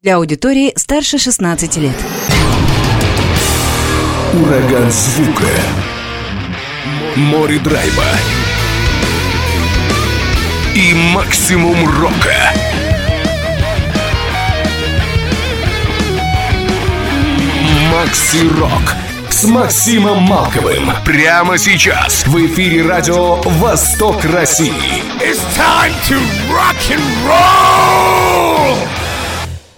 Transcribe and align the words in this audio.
Для 0.00 0.14
аудитории 0.14 0.72
старше 0.76 1.18
16 1.18 1.76
лет. 1.78 1.96
Ураган 4.32 4.88
звука. 4.92 5.48
Море 7.16 7.58
драйва. 7.58 8.04
И 10.76 10.94
максимум 11.12 11.84
рока. 12.00 12.52
Макси 17.90 18.46
Рок 18.60 18.94
с 19.30 19.44
Максимом 19.46 20.22
Малковым. 20.22 20.92
Прямо 21.04 21.58
сейчас 21.58 22.24
в 22.24 22.46
эфире 22.46 22.86
радио 22.86 23.34
«Восток 23.42 24.24
России». 24.26 25.02
It's 25.20 25.42
time 25.56 25.92
to 26.06 26.20
rock 26.52 26.76
and 26.88 27.02
roll! 27.26 29.07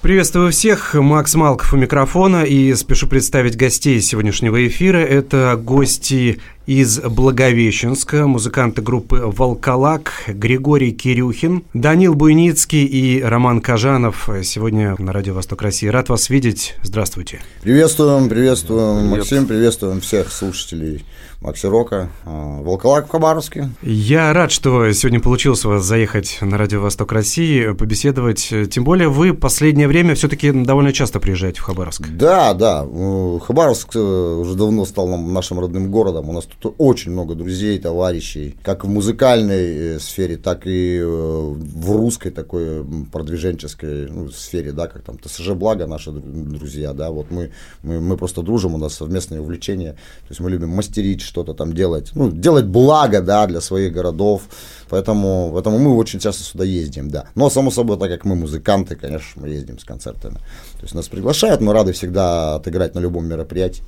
Приветствую 0.03 0.51
всех, 0.51 0.95
Макс 0.95 1.35
Малков 1.35 1.75
у 1.75 1.77
микрофона 1.77 2.45
и 2.45 2.73
спешу 2.75 3.07
представить 3.07 3.59
гостей 3.59 4.01
сегодняшнего 4.01 4.67
эфира. 4.67 4.97
Это 4.97 5.61
гости 5.63 6.41
из 6.65 7.01
Благовещенска, 7.01 8.27
музыканты 8.27 8.81
группы 8.81 9.21
«Волколак», 9.23 10.13
Григорий 10.27 10.93
Кирюхин, 10.93 11.65
Данил 11.75 12.15
Буйницкий 12.15 12.87
и 12.87 13.21
Роман 13.21 13.61
Кажанов. 13.61 14.31
Сегодня 14.43 14.97
на 14.99 15.13
Радио 15.13 15.35
Восток 15.35 15.61
России. 15.61 15.89
Рад 15.89 16.09
вас 16.09 16.31
видеть. 16.31 16.77
Здравствуйте. 16.83 17.41
Приветствуем, 17.63 18.31
приветствуем, 18.31 19.01
Привет. 19.01 19.19
Максим, 19.19 19.47
приветствуем 19.47 20.01
всех 20.01 20.33
слушателей 20.33 21.05
Макси 21.41 21.67
Рока, 21.67 22.11
а, 22.27 22.61
Волколак 22.61 23.07
в 23.07 23.11
Хабаровске. 23.11 23.71
Я 23.83 24.35
рад, 24.35 24.53
что 24.53 24.93
сегодня 24.93 25.21
получилось 25.21 25.65
у 25.65 25.71
вас 25.71 25.83
заехать 25.83 26.37
на 26.43 26.59
Радио 26.59 26.83
Восток 26.83 27.13
России, 27.13 27.73
побеседовать. 27.73 28.53
Тем 28.71 28.85
более 28.85 29.09
вы 29.09 29.33
последнее 29.33 29.89
время 29.89 30.15
все-таки 30.15 30.53
довольно 30.53 30.93
часто 30.93 31.19
приезжаете 31.19 31.63
в 31.63 31.65
Хабаровск. 31.65 32.09
Да, 32.11 32.53
да. 32.53 32.81
Хабаровск 32.83 33.97
э, 33.97 33.99
уже 33.99 34.55
давно 34.55 34.85
стал 34.85 35.17
нашим 35.17 35.61
родным 35.61 35.91
городом. 35.91 36.29
У 36.29 36.33
нас 36.35 36.45
тут 36.45 36.75
очень 36.77 37.13
много 37.13 37.35
друзей, 37.35 37.79
товарищей, 37.79 38.57
как 38.63 38.85
в 38.85 38.89
музыкальной 38.89 39.95
э, 39.97 39.99
сфере, 39.99 40.37
так 40.37 40.67
и 40.67 40.99
э, 40.99 41.07
в 41.07 41.91
русской 41.97 42.31
такой 42.31 42.85
продвиженческой 43.11 44.11
ну, 44.11 44.29
сфере, 44.29 44.73
да, 44.73 44.89
как 44.89 45.05
там 45.05 45.19
ТСЖ 45.19 45.53
Благо 45.53 45.87
наши 45.87 46.13
друзья, 46.13 46.93
да, 46.93 47.11
вот 47.11 47.31
мы, 47.31 47.51
мы, 47.83 48.01
мы 48.01 48.19
просто 48.19 48.43
дружим, 48.43 48.75
у 48.75 48.79
нас 48.79 48.95
совместные 48.95 49.41
увлечения, 49.41 49.93
то 49.93 50.29
есть 50.29 50.41
мы 50.41 50.51
любим 50.51 50.69
мастерить, 50.69 51.30
что-то 51.31 51.55
там 51.55 51.73
делать, 51.73 52.11
ну, 52.15 52.31
делать 52.31 52.65
благо, 52.65 53.21
да, 53.21 53.47
для 53.47 53.61
своих 53.61 53.93
городов, 53.93 54.43
поэтому, 54.89 55.51
поэтому 55.53 55.79
мы 55.79 55.97
очень 55.97 56.19
часто 56.19 56.43
сюда 56.43 56.65
ездим, 56.65 57.09
да. 57.09 57.25
Но, 57.37 57.51
само 57.51 57.71
собой, 57.71 57.99
так 57.99 58.11
как 58.11 58.25
мы 58.25 58.35
музыканты, 58.35 58.97
конечно, 58.97 59.43
мы 59.43 59.49
ездим 59.49 59.79
с 59.79 59.85
концертами. 59.85 60.35
То 60.79 60.83
есть 60.83 60.95
нас 60.95 61.09
приглашают, 61.09 61.61
мы 61.61 61.73
рады 61.73 61.93
всегда 61.93 62.57
отыграть 62.57 62.95
на 62.95 63.01
любом 63.01 63.27
мероприятии. 63.27 63.85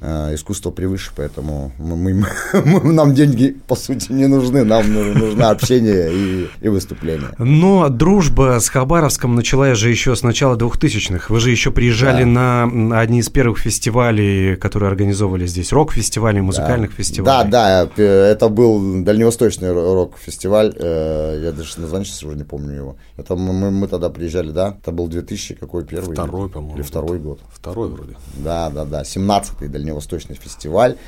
Э, 0.00 0.32
искусство 0.32 0.70
превыше, 0.70 1.10
поэтому 1.16 1.72
мы, 1.76 1.96
мы, 1.96 2.26
мы, 2.64 2.92
нам 2.92 3.14
деньги, 3.14 3.56
по 3.66 3.74
сути, 3.74 4.12
не 4.12 4.28
нужны, 4.28 4.62
нам 4.62 4.92
нужно 4.92 5.50
общение 5.50 6.10
и, 6.12 6.48
и 6.60 6.68
выступление. 6.68 7.30
Но 7.38 7.88
дружба 7.88 8.58
с 8.60 8.68
Хабаровском 8.68 9.34
началась 9.34 9.76
же 9.76 9.90
еще 9.90 10.14
с 10.14 10.22
начала 10.22 10.56
2000-х. 10.56 11.32
Вы 11.34 11.40
же 11.40 11.50
еще 11.50 11.72
приезжали 11.72 12.22
да. 12.22 12.66
на 12.66 13.00
одни 13.00 13.18
из 13.18 13.28
первых 13.28 13.58
фестивалей, 13.58 14.54
которые 14.54 14.88
организовывали 14.88 15.46
здесь, 15.46 15.72
рок-фестивалей, 15.72 16.42
музыкальных 16.42 16.90
да. 16.90 16.96
фестивалей. 16.96 17.50
Да, 17.50 17.88
да, 17.96 18.02
это 18.02 18.48
был 18.48 19.02
дальневосточный 19.02 19.72
рок-фестиваль, 19.72 20.74
э, 20.78 21.40
я 21.42 21.50
даже 21.50 21.80
название 21.80 22.06
сейчас 22.06 22.22
уже 22.22 22.36
не 22.36 22.44
помню 22.44 22.72
его. 22.72 22.96
Это 23.16 23.34
мы, 23.34 23.72
мы 23.72 23.88
тогда 23.88 24.10
приезжали, 24.10 24.52
да, 24.52 24.76
это 24.80 24.92
был 24.92 25.08
2000 25.08 25.56
какой 25.56 25.84
первый? 25.84 26.12
Второй, 26.12 26.48
по-моему. 26.48 26.76
Или 26.76 26.82
второй 26.82 27.18
год. 27.18 27.40
Второй 27.52 27.88
вроде. 27.88 28.14
Да, 28.36 28.70
да, 28.70 28.84
да, 28.84 29.02
17-й 29.02 29.66
дальневосточный 29.66 29.87
Дальневосточный 29.88 30.36
фестиваль. 30.36 30.98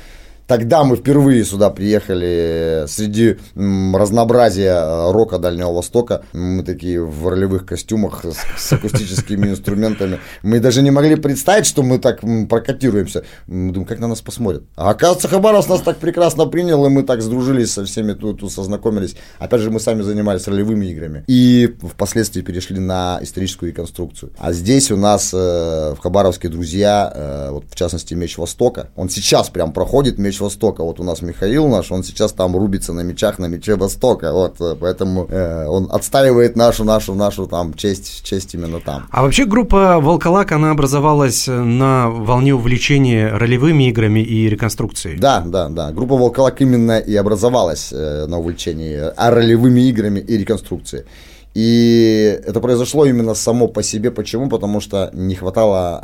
Тогда 0.51 0.83
мы 0.83 0.97
впервые 0.97 1.45
сюда 1.45 1.69
приехали 1.69 2.83
среди 2.89 3.37
разнообразия 3.55 4.73
э, 4.73 5.11
рока 5.13 5.39
Дальнего 5.39 5.71
Востока. 5.71 6.25
Мы 6.33 6.63
такие 6.63 7.01
в 7.01 7.25
ролевых 7.29 7.65
костюмах 7.65 8.25
с, 8.25 8.59
с 8.61 8.73
акустическими 8.73 9.47
инструментами. 9.47 10.19
Мы 10.43 10.59
даже 10.59 10.81
не 10.81 10.91
могли 10.91 11.15
представить, 11.15 11.65
что 11.65 11.83
мы 11.83 11.99
так 11.99 12.19
прокатируемся. 12.49 13.23
Мы 13.47 13.71
думаем, 13.71 13.85
как 13.85 13.99
на 13.99 14.09
нас 14.09 14.19
посмотрят. 14.19 14.63
А 14.75 14.89
оказывается, 14.89 15.29
Хабаровск 15.29 15.69
нас 15.69 15.79
так 15.79 15.99
прекрасно 15.99 16.45
принял, 16.45 16.85
и 16.85 16.89
мы 16.89 17.03
так 17.03 17.21
сдружились 17.21 17.71
со 17.71 17.85
всеми 17.85 18.11
тут, 18.11 18.41
тут 18.41 18.51
сознакомились. 18.51 19.15
Опять 19.39 19.61
же, 19.61 19.71
мы 19.71 19.79
сами 19.79 20.01
занимались 20.01 20.49
ролевыми 20.49 20.87
играми. 20.87 21.23
И 21.27 21.77
впоследствии 21.81 22.41
перешли 22.41 22.81
на 22.81 23.19
историческую 23.21 23.71
реконструкцию. 23.71 24.33
А 24.37 24.51
здесь 24.51 24.91
у 24.91 24.97
нас 24.97 25.33
э, 25.33 25.95
в 25.97 25.99
Хабаровске 25.99 26.49
друзья, 26.49 27.09
э, 27.15 27.51
вот 27.51 27.63
в 27.69 27.75
частности, 27.75 28.15
Меч 28.15 28.37
Востока. 28.37 28.89
Он 28.97 29.07
сейчас 29.07 29.49
прям 29.49 29.71
проходит 29.71 30.17
Меч 30.17 30.40
Востока. 30.41 30.83
Вот 30.83 30.99
у 30.99 31.03
нас 31.03 31.21
Михаил 31.21 31.67
наш, 31.67 31.91
он 31.91 32.03
сейчас 32.03 32.33
там 32.33 32.55
рубится 32.57 32.93
на 32.93 33.01
мечах, 33.01 33.39
на 33.39 33.45
мече 33.45 33.75
Востока. 33.75 34.33
Вот, 34.33 34.59
э, 34.59 34.75
поэтому 34.79 35.27
э, 35.29 35.65
он 35.67 35.87
отстаивает 35.91 36.55
нашу, 36.55 36.83
нашу, 36.83 37.15
нашу 37.15 37.47
там 37.47 37.73
честь, 37.73 38.23
честь 38.23 38.53
именно 38.53 38.79
там. 38.79 39.07
А 39.11 39.21
вообще 39.21 39.45
группа 39.45 39.99
Волколак, 39.99 40.51
она 40.51 40.71
образовалась 40.71 41.47
на 41.47 42.09
волне 42.09 42.53
увлечения 42.53 43.29
ролевыми 43.29 43.87
играми 43.89 44.19
и 44.19 44.49
реконструкцией. 44.49 45.17
Да, 45.17 45.43
да, 45.45 45.69
да. 45.69 45.91
Группа 45.91 46.15
Волколак 46.15 46.61
именно 46.61 46.99
и 46.99 47.15
образовалась 47.15 47.89
э, 47.93 48.25
на 48.27 48.39
увлечении 48.39 48.97
а 49.15 49.31
ролевыми 49.31 49.81
играми 49.81 50.19
и 50.19 50.37
реконструкцией. 50.37 51.05
И 51.53 52.39
это 52.45 52.59
произошло 52.61 53.05
именно 53.05 53.33
само 53.33 53.67
по 53.67 53.83
себе. 53.83 54.09
Почему? 54.11 54.49
Потому 54.49 54.79
что 54.79 55.09
не 55.13 55.35
хватало 55.35 55.99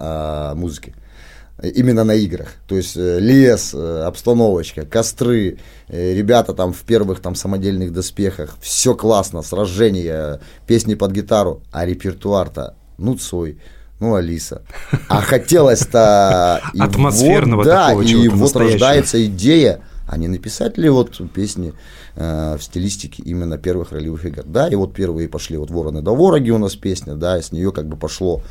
э, 0.54 0.56
музыки 0.56 0.94
именно 1.62 2.03
на 2.03 2.13
играх. 2.13 2.50
То 2.68 2.75
есть 2.75 2.95
э, 2.97 3.19
лес, 3.19 3.72
э, 3.73 4.03
обстановочка, 4.03 4.85
костры, 4.85 5.57
э, 5.88 6.13
ребята 6.13 6.53
там 6.53 6.73
в 6.73 6.81
первых 6.81 7.19
там 7.19 7.35
самодельных 7.35 7.91
доспехах, 7.91 8.57
все 8.62 8.94
классно, 8.94 9.41
сражения, 9.41 10.40
песни 10.68 10.95
под 10.95 11.12
гитару, 11.12 11.63
а 11.72 11.85
репертуар-то, 11.85 12.75
ну, 12.97 13.16
Цой, 13.16 13.59
ну, 14.00 14.16
Алиса. 14.16 14.62
А 15.07 15.22
хотелось-то... 15.22 16.62
Атмосферного 16.78 17.63
вот, 17.63 17.66
Да, 17.66 17.94
и 17.94 18.28
вот 18.28 18.56
рождается 18.56 19.24
идея, 19.25 19.81
а 20.07 20.18
не 20.18 20.28
написать 20.28 20.78
ли 20.78 20.89
вот 20.89 21.19
песни 21.34 21.74
э, 22.16 22.56
в 22.57 22.63
стилистике 22.63 23.24
именно 23.24 23.57
первых 23.57 23.91
ролевых 23.91 24.25
игр. 24.25 24.44
Да, 24.45 24.68
и 24.68 24.75
вот 24.75 24.94
первые 24.94 25.28
пошли 25.28 25.57
вот 25.57 25.72
«Вороны 25.72 26.01
да 26.01 26.12
вороги» 26.12 26.51
у 26.51 26.59
нас 26.59 26.75
песня, 26.75 27.16
да, 27.16 27.39
и 27.39 27.41
с 27.41 27.51
нее 27.51 27.72
как 27.72 27.88
бы 27.88 27.97
пошло 27.97 28.44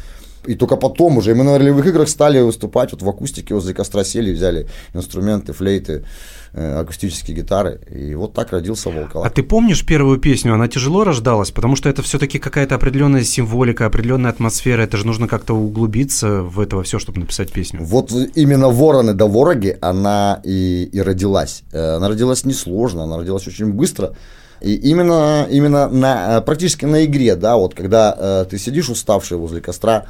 и 0.47 0.55
только 0.55 0.77
потом 0.77 1.19
уже 1.19 1.35
мы 1.35 1.45
на 1.45 1.59
ролевых 1.59 1.87
играх 1.87 2.09
стали 2.09 2.41
выступать, 2.41 2.93
вот 2.93 3.03
в 3.03 3.09
акустике 3.09 3.55
возле 3.55 3.75
костра 3.75 4.05
сели, 4.05 4.33
взяли 4.33 4.67
инструменты, 4.95 5.53
флейты, 5.53 6.05
э, 6.53 6.81
акустические 6.81 7.37
гитары, 7.37 7.81
и 7.91 8.15
вот 8.15 8.33
так 8.33 8.53
родился 8.53 8.91
Волколак. 8.91 9.27
А 9.27 9.31
ты 9.31 9.43
помнишь 9.43 9.85
первую 9.85 10.19
песню? 10.19 10.55
Она 10.55 10.69
тяжело 10.69 11.05
рождалась, 11.05 11.51
потому 11.51 11.77
что 11.77 11.89
это 11.89 12.03
все-таки 12.03 12.39
какая-то 12.39 12.75
определенная 12.75 13.25
символика, 13.25 13.87
определенная 13.87 14.31
атмосфера, 14.31 14.83
это 14.83 14.97
же 14.97 15.07
нужно 15.07 15.29
как-то 15.29 15.55
углубиться 15.55 16.43
в 16.43 16.61
это 16.61 16.83
все, 16.83 16.99
чтобы 16.99 17.21
написать 17.21 17.53
песню. 17.53 17.81
Вот 17.83 18.13
именно 18.35 18.69
«Вороны 18.69 19.15
да 19.15 19.27
вороги» 19.27 19.77
она 19.81 20.41
и, 20.45 20.89
и 20.93 21.01
родилась. 21.01 21.63
Э, 21.73 21.97
она 21.97 22.09
родилась 22.09 22.45
несложно, 22.45 23.05
она 23.05 23.19
родилась 23.19 23.47
очень 23.47 23.73
быстро, 23.73 24.15
и 24.61 24.75
именно, 24.75 25.47
именно 25.51 25.89
на, 25.89 26.41
практически 26.41 26.85
на 26.87 27.05
игре, 27.05 27.37
да, 27.37 27.57
вот 27.57 27.75
когда 27.75 28.17
э, 28.19 28.47
ты 28.49 28.59
сидишь 28.59 28.89
уставший 28.89 29.37
возле 29.37 29.61
костра, 29.61 30.07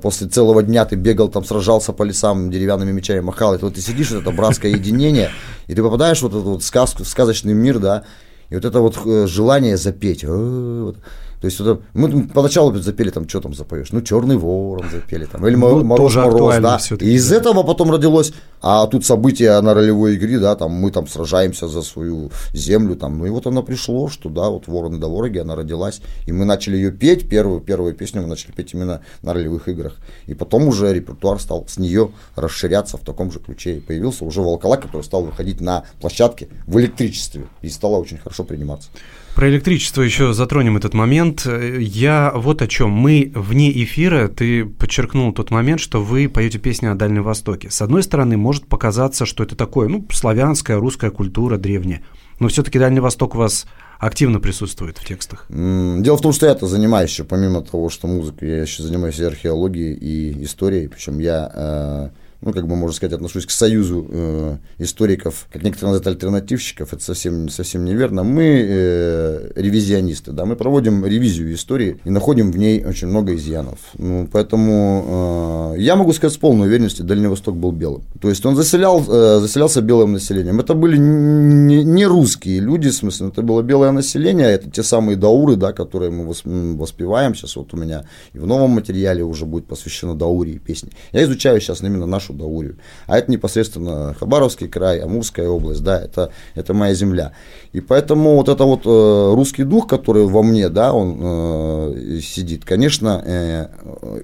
после 0.00 0.26
целого 0.28 0.62
дня 0.62 0.84
ты 0.86 0.96
бегал 0.96 1.28
там, 1.28 1.44
сражался 1.44 1.92
по 1.92 2.02
лесам 2.02 2.50
деревянными 2.50 2.92
мечами, 2.92 3.20
махал, 3.20 3.54
и 3.54 3.58
вот 3.58 3.74
ты 3.74 3.80
сидишь, 3.80 4.10
вот 4.10 4.22
это 4.22 4.30
братское 4.30 4.72
единение, 4.72 5.30
и 5.66 5.74
ты 5.74 5.82
попадаешь 5.82 6.18
в 6.18 6.22
вот 6.22 6.32
этот 6.32 6.44
вот 6.44 6.62
сказку, 6.62 7.04
в 7.04 7.08
сказочный 7.08 7.52
мир, 7.52 7.78
да, 7.78 8.04
и 8.48 8.54
вот 8.54 8.64
это 8.64 8.80
вот 8.80 8.98
э, 9.04 9.26
желание 9.26 9.76
запеть, 9.76 10.24
э, 10.24 10.92
то 11.40 11.46
есть 11.46 11.60
это, 11.60 11.80
мы 11.94 12.28
поначалу 12.28 12.74
запели, 12.76 13.10
там, 13.10 13.28
что 13.28 13.40
там 13.40 13.54
запоешь? 13.54 13.92
Ну, 13.92 14.00
черный 14.00 14.36
ворон 14.36 14.86
запели, 14.90 15.26
там, 15.26 15.46
или 15.46 15.54
ну, 15.54 15.84
мороз, 15.84 16.14
мороз, 16.14 16.56
да. 16.60 16.78
И 17.00 17.10
из 17.12 17.30
этого 17.32 17.62
потом 17.62 17.90
родилось, 17.90 18.32
а 18.62 18.86
тут 18.86 19.04
события 19.04 19.60
на 19.60 19.74
ролевой 19.74 20.16
игре, 20.16 20.38
да, 20.38 20.56
там, 20.56 20.72
мы 20.72 20.90
там 20.90 21.06
сражаемся 21.06 21.68
за 21.68 21.82
свою 21.82 22.30
землю, 22.52 22.96
там, 22.96 23.18
ну, 23.18 23.26
и 23.26 23.30
вот 23.30 23.46
оно 23.46 23.62
пришло, 23.62 24.08
что, 24.08 24.28
да, 24.28 24.48
вот 24.48 24.66
вороны 24.66 24.98
да 24.98 25.08
вороги, 25.08 25.38
она 25.38 25.54
родилась, 25.56 26.00
и 26.26 26.32
мы 26.32 26.44
начали 26.44 26.76
ее 26.76 26.90
петь, 26.90 27.28
первую, 27.28 27.60
первую 27.60 27.94
песню 27.94 28.22
мы 28.22 28.28
начали 28.28 28.52
петь 28.52 28.72
именно 28.74 29.02
на 29.22 29.34
ролевых 29.34 29.68
играх. 29.68 29.96
И 30.26 30.34
потом 30.34 30.68
уже 30.68 30.92
репертуар 30.92 31.40
стал 31.40 31.66
с 31.68 31.78
нее 31.78 32.10
расширяться 32.34 32.96
в 32.96 33.00
таком 33.00 33.30
же 33.30 33.40
ключе. 33.40 33.76
И 33.76 33.80
появился 33.80 34.24
уже 34.24 34.40
волколак, 34.40 34.82
который 34.82 35.02
стал 35.02 35.24
выходить 35.24 35.60
на 35.60 35.84
площадке 36.00 36.48
в 36.66 36.78
электричестве, 36.78 37.46
и 37.62 37.68
стало 37.68 37.96
очень 37.96 38.18
хорошо 38.18 38.44
приниматься. 38.44 38.88
Про 39.36 39.50
электричество 39.50 40.00
еще 40.00 40.32
затронем 40.32 40.78
этот 40.78 40.94
момент. 40.94 41.46
Я 41.46 42.32
вот 42.34 42.62
о 42.62 42.66
чем. 42.66 42.90
Мы 42.90 43.30
вне 43.34 43.70
эфира, 43.84 44.28
ты 44.28 44.64
подчеркнул 44.64 45.30
тот 45.34 45.50
момент, 45.50 45.78
что 45.78 46.02
вы 46.02 46.30
поете 46.30 46.58
песни 46.58 46.86
о 46.86 46.94
Дальнем 46.94 47.22
Востоке. 47.22 47.68
С 47.68 47.82
одной 47.82 48.02
стороны, 48.02 48.38
может 48.38 48.66
показаться, 48.66 49.26
что 49.26 49.44
это 49.44 49.54
такое, 49.54 49.88
ну, 49.88 50.06
славянская, 50.10 50.78
русская 50.78 51.10
культура 51.10 51.58
древняя. 51.58 52.02
Но 52.40 52.48
все-таки 52.48 52.78
Дальний 52.78 53.00
Восток 53.00 53.34
вас 53.34 53.66
активно 53.98 54.40
присутствует 54.40 54.96
в 54.96 55.04
текстах? 55.04 55.44
Дело 55.50 56.16
в 56.16 56.22
том, 56.22 56.32
что 56.32 56.46
я-то 56.46 56.66
занимаюсь 56.66 57.10
еще, 57.10 57.24
помимо 57.24 57.60
того, 57.60 57.90
что 57.90 58.06
музыкой, 58.06 58.48
я 58.48 58.62
еще 58.62 58.82
занимаюсь 58.82 59.18
и 59.18 59.24
археологией, 59.24 59.92
и 59.92 60.44
историей, 60.44 60.88
причем 60.88 61.18
я 61.18 61.50
э, 61.52 62.08
ну, 62.40 62.52
как 62.52 62.66
бы, 62.66 62.76
можно 62.76 62.94
сказать, 62.94 63.14
отношусь 63.14 63.46
к 63.46 63.50
союзу 63.50 64.06
э, 64.08 64.56
историков, 64.78 65.46
как 65.52 65.62
некоторые 65.62 65.92
называют 65.92 66.06
альтернативщиков, 66.06 66.92
это 66.92 67.02
совсем, 67.02 67.48
совсем 67.48 67.84
неверно. 67.84 68.24
Мы 68.24 68.64
э, 68.68 69.52
ревизионисты, 69.56 70.32
да, 70.32 70.44
мы 70.44 70.56
проводим 70.56 71.04
ревизию 71.04 71.54
истории 71.54 71.98
и 72.04 72.10
находим 72.10 72.52
в 72.52 72.58
ней 72.58 72.84
очень 72.84 73.08
много 73.08 73.34
изъянов. 73.34 73.78
Ну, 73.98 74.28
поэтому 74.30 75.74
э, 75.76 75.80
я 75.80 75.96
могу 75.96 76.12
сказать 76.12 76.34
с 76.34 76.38
полной 76.38 76.66
уверенностью, 76.68 77.04
Дальний 77.04 77.26
Восток 77.26 77.56
был 77.56 77.72
белым. 77.72 78.02
То 78.20 78.28
есть 78.28 78.44
он 78.44 78.56
заселял, 78.56 79.04
э, 79.08 79.40
заселялся 79.40 79.80
белым 79.80 80.12
населением. 80.12 80.60
Это 80.60 80.74
были 80.74 80.96
не, 80.96 81.84
не 81.84 82.06
русские 82.06 82.60
люди, 82.60 82.90
в 82.90 82.94
смысле, 82.94 83.28
это 83.28 83.42
было 83.42 83.62
белое 83.62 83.92
население, 83.92 84.48
это 84.48 84.70
те 84.70 84.82
самые 84.82 85.16
дауры, 85.16 85.56
да, 85.56 85.72
которые 85.72 86.10
мы 86.10 86.32
воспеваем. 86.76 87.34
Сейчас 87.34 87.56
вот 87.56 87.72
у 87.74 87.76
меня 87.76 88.04
и 88.32 88.38
в 88.38 88.46
новом 88.46 88.70
материале 88.70 89.24
уже 89.24 89.46
будет 89.46 89.66
посвящено 89.66 90.14
дауре 90.14 90.52
и 90.52 90.58
песне. 90.58 90.90
Я 91.12 91.24
изучаю 91.24 91.60
сейчас 91.60 91.82
именно 91.82 92.06
нашу 92.06 92.25
нашу 92.26 92.32
Даурию. 92.32 92.76
А 93.06 93.18
это 93.18 93.30
непосредственно 93.30 94.14
Хабаровский 94.18 94.68
край, 94.68 95.00
Амурская 95.00 95.48
область, 95.48 95.82
да, 95.82 96.00
это, 96.00 96.30
это 96.54 96.74
моя 96.74 96.94
земля. 96.94 97.32
И 97.72 97.80
поэтому 97.80 98.36
вот 98.36 98.48
это 98.48 98.64
вот 98.64 98.82
э, 98.84 99.34
русский 99.34 99.64
дух, 99.64 99.86
который 99.86 100.26
во 100.26 100.42
мне, 100.42 100.68
да, 100.68 100.92
он 100.92 101.18
э, 101.20 102.20
сидит, 102.22 102.64
конечно, 102.64 103.22
э, 103.24 103.68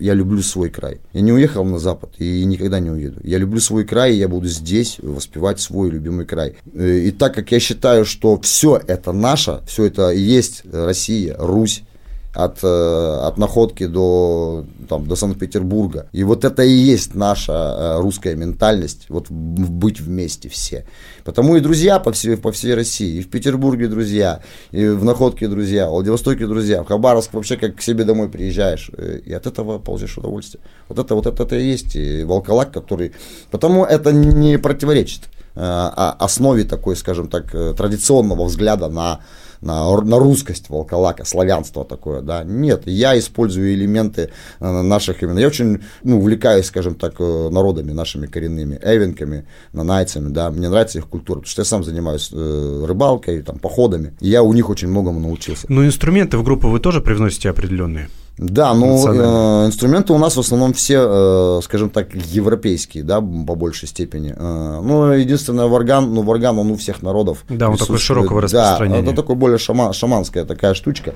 я 0.00 0.14
люблю 0.14 0.43
свой 0.43 0.70
край. 0.70 1.00
Я 1.12 1.20
не 1.20 1.32
уехал 1.32 1.64
на 1.64 1.78
Запад 1.78 2.10
и 2.19 2.44
никогда 2.44 2.81
не 2.81 2.90
уеду. 2.90 3.20
Я 3.25 3.38
люблю 3.38 3.60
свой 3.60 3.84
край, 3.84 4.14
и 4.14 4.19
я 4.19 4.28
буду 4.28 4.49
здесь 4.49 4.99
воспевать 5.02 5.60
свой 5.60 5.90
любимый 5.90 6.26
край. 6.26 6.56
Э, 6.75 6.99
и 6.99 7.10
так 7.10 7.34
как 7.34 7.52
я 7.52 7.60
считаю, 7.60 8.04
что 8.04 8.40
все 8.40 8.81
это 8.87 9.12
наше, 9.12 9.60
все 9.66 9.87
это 9.87 10.10
есть 10.10 10.62
Россия, 10.72 11.37
Русь, 11.38 11.82
от, 12.34 12.58
э, 12.62 13.26
от 13.26 13.38
находки 13.38 13.87
до, 13.87 14.64
там, 14.88 15.06
до 15.06 15.17
Санкт-Петербурга. 15.17 16.06
И 16.12 16.25
вот 16.25 16.44
это 16.44 16.62
и 16.62 16.70
есть 16.70 17.14
наша 17.14 17.52
э, 17.52 18.00
русская 18.00 18.34
ментальность, 18.34 19.06
вот 19.08 19.31
быть 19.31 20.00
вместе 20.00 20.49
все. 20.49 20.87
Потому 21.25 21.56
и 21.56 21.61
друзья 21.61 21.99
по 21.99 22.12
всей, 22.12 22.37
по 22.37 22.50
всей 22.50 22.75
России, 22.75 23.19
и 23.19 23.23
в 23.23 23.29
Петербурге 23.29 23.88
друзья, 23.88 24.40
и 24.70 24.87
в 24.88 25.05
Находке 25.05 25.46
друзья, 25.46 25.88
в 25.88 25.93
Владивостоке 25.93 26.46
друзья, 26.46 26.82
в 26.82 26.87
Хабаровск 26.87 27.34
вообще 27.34 27.56
как 27.56 27.76
к 27.76 27.82
себе 27.82 28.05
домой 28.05 28.29
приезжаешь, 28.29 28.90
э, 28.96 29.20
и 29.25 29.32
от 29.32 29.46
этого 29.46 29.78
получаешь 29.78 30.17
удовольствие. 30.17 30.62
Вот 30.88 30.99
это 30.99 31.14
вот 31.14 31.26
это, 31.26 31.43
это 31.43 31.56
и 31.56 31.67
есть 31.67 31.96
и 31.96 32.25
волколак, 32.25 32.73
который... 32.73 33.12
Потому 33.50 33.85
это 33.85 34.12
не 34.12 34.58
противоречит 34.58 35.23
а 35.55 36.17
основе 36.19 36.64
такой, 36.64 36.96
скажем 36.96 37.28
так, 37.28 37.50
традиционного 37.76 38.46
взгляда 38.46 38.88
на 38.88 39.20
на, 39.62 40.00
на 40.00 40.19
русскость 40.19 40.69
волколака, 40.69 41.25
славянство 41.25 41.85
такое, 41.85 42.20
да. 42.20 42.44
Нет, 42.44 42.82
я 42.87 43.19
использую 43.19 43.73
элементы 43.75 44.31
э, 44.61 44.82
наших 44.82 45.23
именно. 45.23 45.38
Я 45.38 45.47
очень 45.47 45.82
ну, 46.03 46.19
увлекаюсь, 46.19 46.67
скажем 46.67 46.97
так, 46.97 47.14
э, 47.19 47.49
народами 47.50 47.93
нашими 47.93 48.26
коренными, 48.26 48.79
эвенками, 48.82 49.47
нанайцами, 49.73 50.29
да. 50.29 50.50
Мне 50.50 50.69
нравится 50.69 50.99
их 50.99 51.06
культура, 51.06 51.38
потому 51.38 51.50
что 51.50 51.62
я 51.62 51.64
сам 51.64 51.85
занимаюсь 51.85 52.31
э, 52.32 52.85
рыбалкой, 52.87 53.43
там, 53.43 53.59
походами. 53.59 54.14
И 54.20 54.29
я 54.29 54.43
у 54.43 54.53
них 54.53 54.69
очень 54.69 54.88
многому 54.88 55.20
научился. 55.20 55.67
Но 55.69 55.87
инструменты 55.87 56.37
в 56.38 56.43
группу 56.43 56.69
вы 56.69 56.81
тоже 56.81 57.00
привносите 57.00 57.49
определенные? 57.49 58.09
Да, 58.38 58.73
но 58.75 58.87
э, 58.87 59.67
инструменты 59.67 60.12
у 60.12 60.19
нас 60.19 60.37
в 60.37 60.40
основном 60.40 60.73
все, 60.73 61.58
э, 61.58 61.61
скажем 61.62 61.90
так, 61.90 62.14
европейские, 62.14 63.05
да, 63.05 63.20
по 63.20 63.55
большей 63.55 63.88
степени. 63.88 64.34
Э, 64.34 64.81
ну, 64.82 65.12
единственное, 65.12 65.67
варган, 65.67 66.12
ну, 66.14 66.23
варган, 66.23 66.58
он 66.58 66.70
у 66.70 66.76
всех 66.76 67.02
народов. 67.02 67.44
Да, 67.49 67.69
он 67.69 67.76
такой 67.76 67.99
широкого 67.99 68.40
распространения. 68.40 69.02
Да, 69.02 69.08
это 69.08 69.23
такой 69.23 69.37
более 69.37 69.58
шама, 69.58 69.93
шаманская 69.93 70.44
такая 70.44 70.75
штучка. 70.75 71.14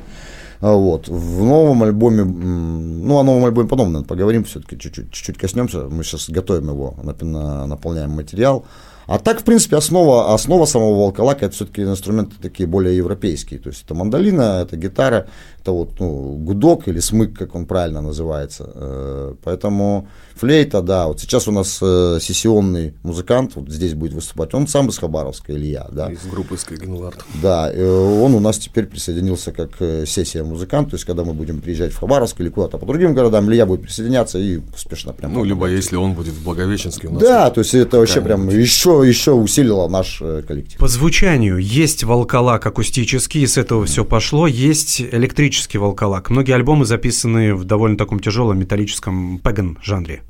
А 0.61 0.73
вот. 0.75 1.09
В 1.09 1.43
новом 1.43 1.83
альбоме, 1.83 2.25
ну, 2.25 3.19
о 3.19 3.23
новом 3.23 3.45
альбоме 3.47 3.69
потом, 3.69 3.89
наверное, 3.89 4.09
поговорим 4.09 4.45
все-таки, 4.45 4.79
чуть-чуть, 4.79 5.11
чуть-чуть 5.11 5.39
коснемся. 5.39 5.89
Мы 5.89 6.05
сейчас 6.05 6.29
готовим 6.29 6.69
его, 6.69 6.97
наполняем 7.03 8.11
материал. 8.11 8.65
А 9.07 9.19
так, 9.21 9.41
в 9.41 9.45
принципе, 9.45 9.77
основа, 9.77 10.35
основа 10.35 10.65
самого 10.65 10.99
волколака 10.99 11.47
это 11.47 11.55
все-таки 11.55 11.83
инструменты 11.83 12.35
такие 12.43 12.67
более 12.67 12.97
европейские. 12.97 13.61
То 13.61 13.69
есть 13.69 13.85
это 13.85 13.95
мандолина, 13.95 14.62
это 14.62 14.77
гитара, 14.77 15.29
это 15.67 15.73
вот 15.73 15.99
ну, 15.99 16.37
гудок 16.39 16.87
или 16.87 17.01
смык, 17.01 17.37
как 17.37 17.57
он 17.57 17.67
правильно 17.67 18.01
называется. 18.01 18.71
Э, 18.75 19.35
поэтому 19.43 20.09
флейта, 20.37 20.81
да, 20.81 21.09
вот 21.09 21.21
сейчас 21.21 21.49
у 21.49 21.53
нас 21.53 21.79
э, 21.83 22.19
сессионный 22.21 22.95
музыкант, 23.03 23.53
вот 23.57 23.69
здесь 23.69 23.95
будет 23.95 24.13
выступать, 24.13 24.55
он 24.55 24.69
сам 24.69 24.89
из 24.89 24.99
Хабаровска, 24.99 25.53
Илья, 25.53 25.89
да. 25.91 26.13
Из 26.13 26.25
группы 26.27 26.57
Скайгенлард. 26.57 27.25
Да, 27.43 27.73
он 27.75 28.35
у 28.35 28.41
нас 28.41 28.59
теперь 28.59 28.87
присоединился 28.87 29.51
как 29.51 29.71
э, 29.81 30.07
сессия 30.07 30.45
музыкант, 30.45 30.91
то 30.91 30.95
есть 30.95 31.05
когда 31.05 31.25
мы 31.25 31.33
будем 31.33 31.61
приезжать 31.61 31.93
в 31.93 31.99
Хабаровск 31.99 32.41
или 32.41 32.49
куда-то 32.49 32.79
по 32.79 32.87
другим 32.87 33.15
городам, 33.15 33.51
Илья 33.51 33.67
будет 33.67 33.83
присоединяться 33.83 34.39
и 34.39 34.61
успешно 34.73 35.12
прям... 35.12 35.33
Ну, 35.33 35.43
либо 35.43 35.67
если 35.67 35.97
он 35.97 36.15
будет 36.15 36.35
в 36.35 36.45
Благовещенске 36.45 37.09
у 37.09 37.12
нас. 37.12 37.23
Да, 37.23 37.51
то 37.51 37.61
есть 37.61 37.75
это 37.75 37.99
вообще 37.99 38.21
прям 38.21 38.49
еще, 38.49 39.03
еще 39.05 39.33
усилило 39.33 39.89
наш 39.89 40.23
коллектив. 40.47 40.79
По 40.79 40.87
звучанию 40.87 41.59
есть 41.59 42.05
волколак 42.05 42.67
акустический, 42.67 43.47
с 43.47 43.59
этого 43.59 43.85
все 43.87 44.05
пошло, 44.05 44.47
есть 44.47 45.01
электрический 45.01 45.56
электрический 45.56 45.79
волколак. 45.79 46.31
Многие 46.31 46.53
альбомы 46.53 46.85
записаны 46.85 47.55
в 47.55 47.64
довольно 47.64 47.97
таком 47.97 48.20
тяжелом 48.20 48.58
металлическом 48.58 49.38
пэган 49.38 49.79
жанре. 49.82 50.23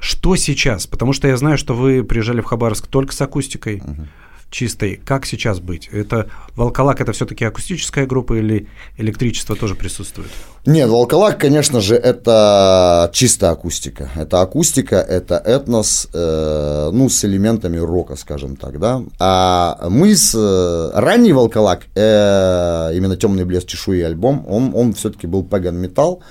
Что 0.00 0.36
сейчас? 0.36 0.86
Потому 0.86 1.12
что 1.12 1.28
я 1.28 1.36
знаю, 1.36 1.56
что 1.56 1.74
вы 1.74 2.02
приезжали 2.02 2.40
в 2.40 2.44
Хабаровск 2.44 2.88
только 2.88 3.14
с 3.14 3.20
акустикой. 3.20 3.78
Uh-huh 3.78 4.06
чистой. 4.54 5.00
Как 5.04 5.26
сейчас 5.26 5.58
быть? 5.58 5.88
Это 5.92 6.30
Волколак 6.54 7.00
это 7.00 7.12
все-таки 7.12 7.44
акустическая 7.44 8.06
группа 8.06 8.34
или 8.34 8.68
электричество 8.96 9.56
тоже 9.56 9.74
присутствует? 9.74 10.30
Нет, 10.64 10.88
Волколак, 10.88 11.40
конечно 11.40 11.80
же, 11.80 11.96
это 11.96 13.10
чистая 13.12 13.50
акустика. 13.50 14.08
Это 14.14 14.40
акустика, 14.40 14.96
это 14.96 15.34
этнос, 15.36 16.08
э, 16.14 16.90
ну, 16.92 17.08
с 17.08 17.24
элементами 17.24 17.78
рока, 17.78 18.16
скажем 18.16 18.56
так, 18.56 18.78
да. 18.78 19.02
А 19.18 19.88
мы 19.90 20.14
с 20.14 20.34
э, 20.34 20.90
ранний 20.94 21.32
Волколак, 21.32 21.82
э, 21.96 22.92
именно 22.94 23.16
темный 23.16 23.44
блеск 23.44 23.66
чешуи 23.66 24.02
альбом, 24.02 24.46
он, 24.48 24.70
он 24.74 24.92
все-таки 24.94 25.26
был 25.26 25.42
паган 25.42 25.76
металл. 25.76 26.22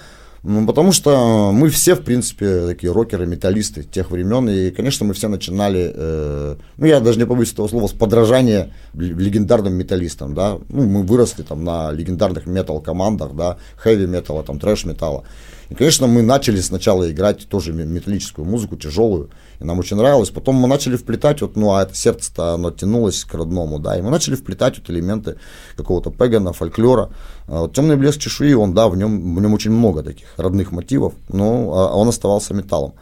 Ну, 0.43 0.67
потому 0.67 0.91
что 0.91 1.51
мы 1.53 1.69
все, 1.69 1.95
в 1.95 2.03
принципе, 2.03 2.67
такие 2.67 2.91
рокеры, 2.91 3.25
металлисты 3.25 3.83
тех 3.83 4.11
времен. 4.11 4.49
И, 4.49 4.71
конечно, 4.71 5.05
мы 5.05 5.13
все 5.13 5.29
начинали, 5.29 5.89
э, 5.95 6.55
ну, 6.75 6.85
я 6.85 6.99
даже 6.99 7.17
не 7.17 7.25
побоюсь 7.25 7.53
этого 7.53 7.69
слова, 7.69 7.87
с 7.87 7.93
подражания 7.93 8.73
легендарным 8.93 9.73
металлистам, 9.73 10.33
да. 10.33 10.57
Ну, 10.67 10.83
мы 10.83 11.03
выросли 11.03 11.43
там 11.43 11.63
на 11.63 11.93
легендарных 11.93 12.45
метал-командах, 12.45 13.35
да, 13.35 13.57
хэви-металла, 13.77 14.43
там, 14.43 14.59
трэш-металла. 14.59 15.23
И, 15.69 15.75
конечно, 15.75 16.07
мы 16.07 16.21
начали 16.21 16.59
сначала 16.59 17.09
играть 17.09 17.47
тоже 17.47 17.71
металлическую 17.71 18.45
музыку, 18.45 18.75
тяжелую, 18.75 19.29
и 19.63 19.65
нам 19.65 19.79
очень 19.79 19.97
нравилось. 19.97 20.29
Потом 20.29 20.55
мы 20.55 20.67
начали 20.67 20.97
вплетать, 20.97 21.41
вот, 21.41 21.55
ну, 21.55 21.73
а 21.73 21.83
это 21.83 21.95
сердце-то, 21.95 22.53
оно 22.53 22.71
тянулось 22.71 23.23
к 23.23 23.33
родному, 23.33 23.79
да, 23.79 23.97
и 23.97 24.01
мы 24.01 24.09
начали 24.09 24.35
вплетать 24.35 24.77
вот 24.77 24.89
элементы 24.89 25.37
какого-то 25.75 26.11
пегана, 26.11 26.53
фольклора. 26.53 27.09
А 27.47 27.61
вот 27.61 27.73
темный 27.73 27.95
блеск 27.95 28.19
чешуи, 28.19 28.53
он, 28.53 28.73
да, 28.73 28.87
в 28.87 28.97
нем, 28.97 29.35
в 29.35 29.41
нем 29.41 29.53
очень 29.53 29.71
много 29.71 30.03
таких 30.03 30.27
родных 30.37 30.71
мотивов, 30.71 31.13
но 31.29 31.73
а 31.73 31.95
он 31.95 32.09
оставался 32.09 32.53
металлом. 32.53 32.93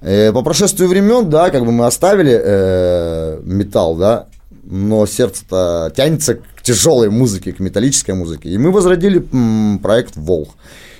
Э, 0.00 0.32
по 0.32 0.42
прошествию 0.42 0.88
времен, 0.88 1.28
да, 1.28 1.50
как 1.50 1.64
бы 1.64 1.72
мы 1.72 1.86
оставили 1.86 2.40
э, 2.40 3.40
металл, 3.42 3.96
да, 3.96 4.26
но 4.62 5.06
сердце-то 5.06 5.92
тянется 5.96 6.34
к 6.34 6.62
тяжелой 6.62 7.10
музыке, 7.10 7.52
к 7.52 7.58
металлической 7.58 8.14
музыке. 8.14 8.50
И 8.50 8.58
мы 8.58 8.70
возродили 8.70 9.26
м, 9.32 9.78
проект 9.82 10.16
«Волх». 10.16 10.50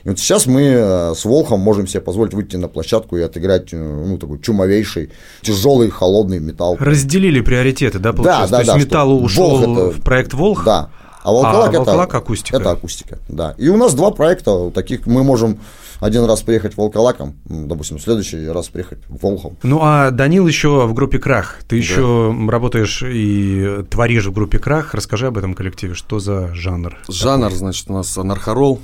Вот 0.09 0.19
сейчас 0.19 0.47
мы 0.47 0.63
э, 0.63 1.15
с 1.15 1.25
Волхом 1.27 1.61
можем 1.61 1.87
себе 1.87 2.01
позволить 2.01 2.33
выйти 2.33 2.57
на 2.57 2.69
площадку 2.69 3.19
и 3.19 3.21
отыграть, 3.21 3.75
э, 3.75 3.77
ну, 3.77 4.17
такой 4.17 4.41
чумовейший, 4.41 5.11
тяжелый, 5.43 5.91
холодный 5.91 6.39
металл. 6.39 6.77
Разделили 6.81 7.43
приоритеты, 7.43 7.99
да, 7.99 8.15
получается? 8.15 8.51
Да, 8.51 8.59
да, 8.59 8.65
То 8.65 8.79
есть 8.79 8.87
металл 8.87 9.23
ушел 9.23 9.61
это... 9.61 9.91
в 9.91 10.03
проект 10.03 10.33
Волх? 10.33 10.65
Да. 10.65 10.89
А 11.23 11.31
Волколак, 11.33 11.75
а, 11.75 11.83
это, 11.83 12.03
акустика. 12.03 12.57
Это 12.57 12.71
акустика, 12.71 13.19
да. 13.29 13.55
И 13.59 13.69
у 13.69 13.77
нас 13.77 13.93
два 13.93 14.11
проекта 14.11 14.71
таких, 14.71 15.07
мы 15.07 15.25
можем 15.25 15.59
один 16.01 16.25
раз 16.25 16.41
приехать 16.41 16.75
Волколаком, 16.75 17.37
допустим, 17.45 17.99
в 17.99 18.01
следующий 18.01 18.49
раз 18.49 18.69
приехать 18.69 19.01
Волхом. 19.11 19.59
Ну, 19.63 19.81
а 19.83 20.11
Данил 20.11 20.47
еще 20.47 20.87
в 20.87 20.95
группе 20.95 21.19
Крах. 21.19 21.59
Ты 21.69 21.77
да. 21.77 21.83
еще 21.83 22.35
работаешь 22.49 23.03
и 23.07 23.85
творишь 23.91 24.25
в 24.25 24.33
группе 24.33 24.59
Крах. 24.59 24.95
Расскажи 24.95 25.27
об 25.27 25.37
этом 25.37 25.53
коллективе. 25.53 25.93
Что 25.93 26.19
за 26.19 26.55
жанр? 26.55 26.97
Жанр, 27.09 27.45
такой? 27.45 27.59
значит, 27.59 27.91
у 27.91 27.93
нас 27.93 28.17
анархорол. 28.17 28.81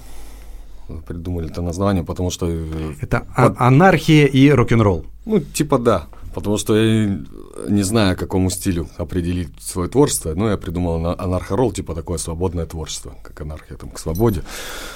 Придумали 1.06 1.50
это 1.50 1.62
название, 1.62 2.04
потому 2.04 2.30
что... 2.30 2.46
Э, 2.48 2.94
это 3.00 3.26
под... 3.36 3.54
анархия 3.58 4.26
и 4.26 4.50
рок-н-ролл. 4.50 5.04
Ну, 5.26 5.40
типа 5.40 5.78
да. 5.78 6.06
Потому 6.34 6.58
что 6.58 6.76
я 6.76 7.20
не 7.68 7.82
знаю, 7.84 8.16
какому 8.16 8.50
стилю 8.50 8.88
определить 8.96 9.50
свое 9.60 9.88
творчество, 9.88 10.34
но 10.34 10.50
я 10.50 10.56
придумал 10.56 11.14
анархорол, 11.16 11.72
типа 11.72 11.94
такое 11.94 12.18
свободное 12.18 12.66
творчество, 12.66 13.14
как 13.22 13.40
анархия 13.40 13.76
там 13.76 13.90
к 13.90 13.98
свободе. 13.98 14.42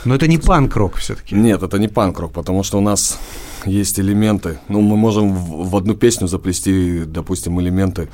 Но 0.05 0.17
это 0.17 0.27
не 0.27 0.39
панк-рок 0.39 0.97
все-таки. 0.97 1.37
Нет, 1.37 1.63
это 1.63 1.79
не 1.79 1.87
панк-рок, 1.87 2.33
потому 2.33 2.65
что 2.65 2.79
у 2.79 2.81
нас 2.81 3.19
есть 3.65 4.01
элементы. 4.01 4.59
Ну, 4.69 4.81
мы 4.81 4.97
можем 4.97 5.33
в, 5.33 5.71
в 5.71 5.77
одну 5.77 5.95
песню 5.95 6.27
заплести, 6.27 7.05
допустим, 7.07 7.61
элементы 7.61 8.09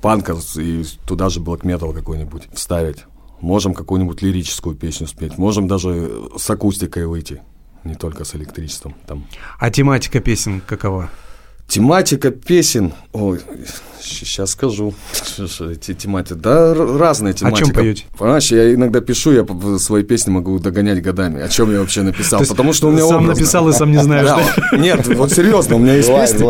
панка 0.00 0.34
и 0.56 0.84
туда 1.06 1.28
же 1.28 1.40
блэк 1.40 1.66
метал 1.66 1.92
какой-нибудь 1.92 2.48
вставить. 2.54 3.04
Можем 3.40 3.74
какую-нибудь 3.74 4.22
лирическую 4.22 4.76
песню 4.76 5.06
спеть, 5.06 5.38
можем 5.38 5.68
даже 5.68 6.10
с 6.36 6.48
акустикой 6.50 7.06
выйти, 7.06 7.42
не 7.84 7.94
только 7.94 8.24
с 8.24 8.34
электричеством. 8.34 8.94
Там. 9.06 9.26
А 9.58 9.70
тематика 9.70 10.20
песен 10.20 10.60
какова? 10.60 11.10
Тематика 11.70 12.32
песен, 12.32 12.92
ой, 13.12 13.38
сейчас 14.02 14.50
скажу, 14.50 14.92
эти 15.38 15.94
тематики, 15.94 16.32
да, 16.32 16.74
разные 16.74 17.32
тематики. 17.32 17.62
О 17.62 17.64
чем 17.64 17.74
поете? 17.74 18.04
Понимаешь, 18.18 18.50
я 18.50 18.74
иногда 18.74 19.00
пишу, 19.00 19.30
я 19.30 19.46
свои 19.78 20.02
песни 20.02 20.32
могу 20.32 20.58
догонять 20.58 21.00
годами, 21.00 21.40
о 21.40 21.48
чем 21.48 21.70
я 21.70 21.78
вообще 21.78 22.02
написал, 22.02 22.42
потому 22.48 22.72
что 22.72 22.88
у 22.88 22.90
меня 22.90 23.06
Сам 23.06 23.24
написал 23.24 23.68
и 23.68 23.72
сам 23.72 23.92
не 23.92 24.02
знаешь? 24.02 24.28
Нет, 24.72 25.06
вот 25.14 25.30
серьезно, 25.30 25.76
у 25.76 25.78
меня 25.78 25.94
есть 25.94 26.08
песни, 26.08 26.44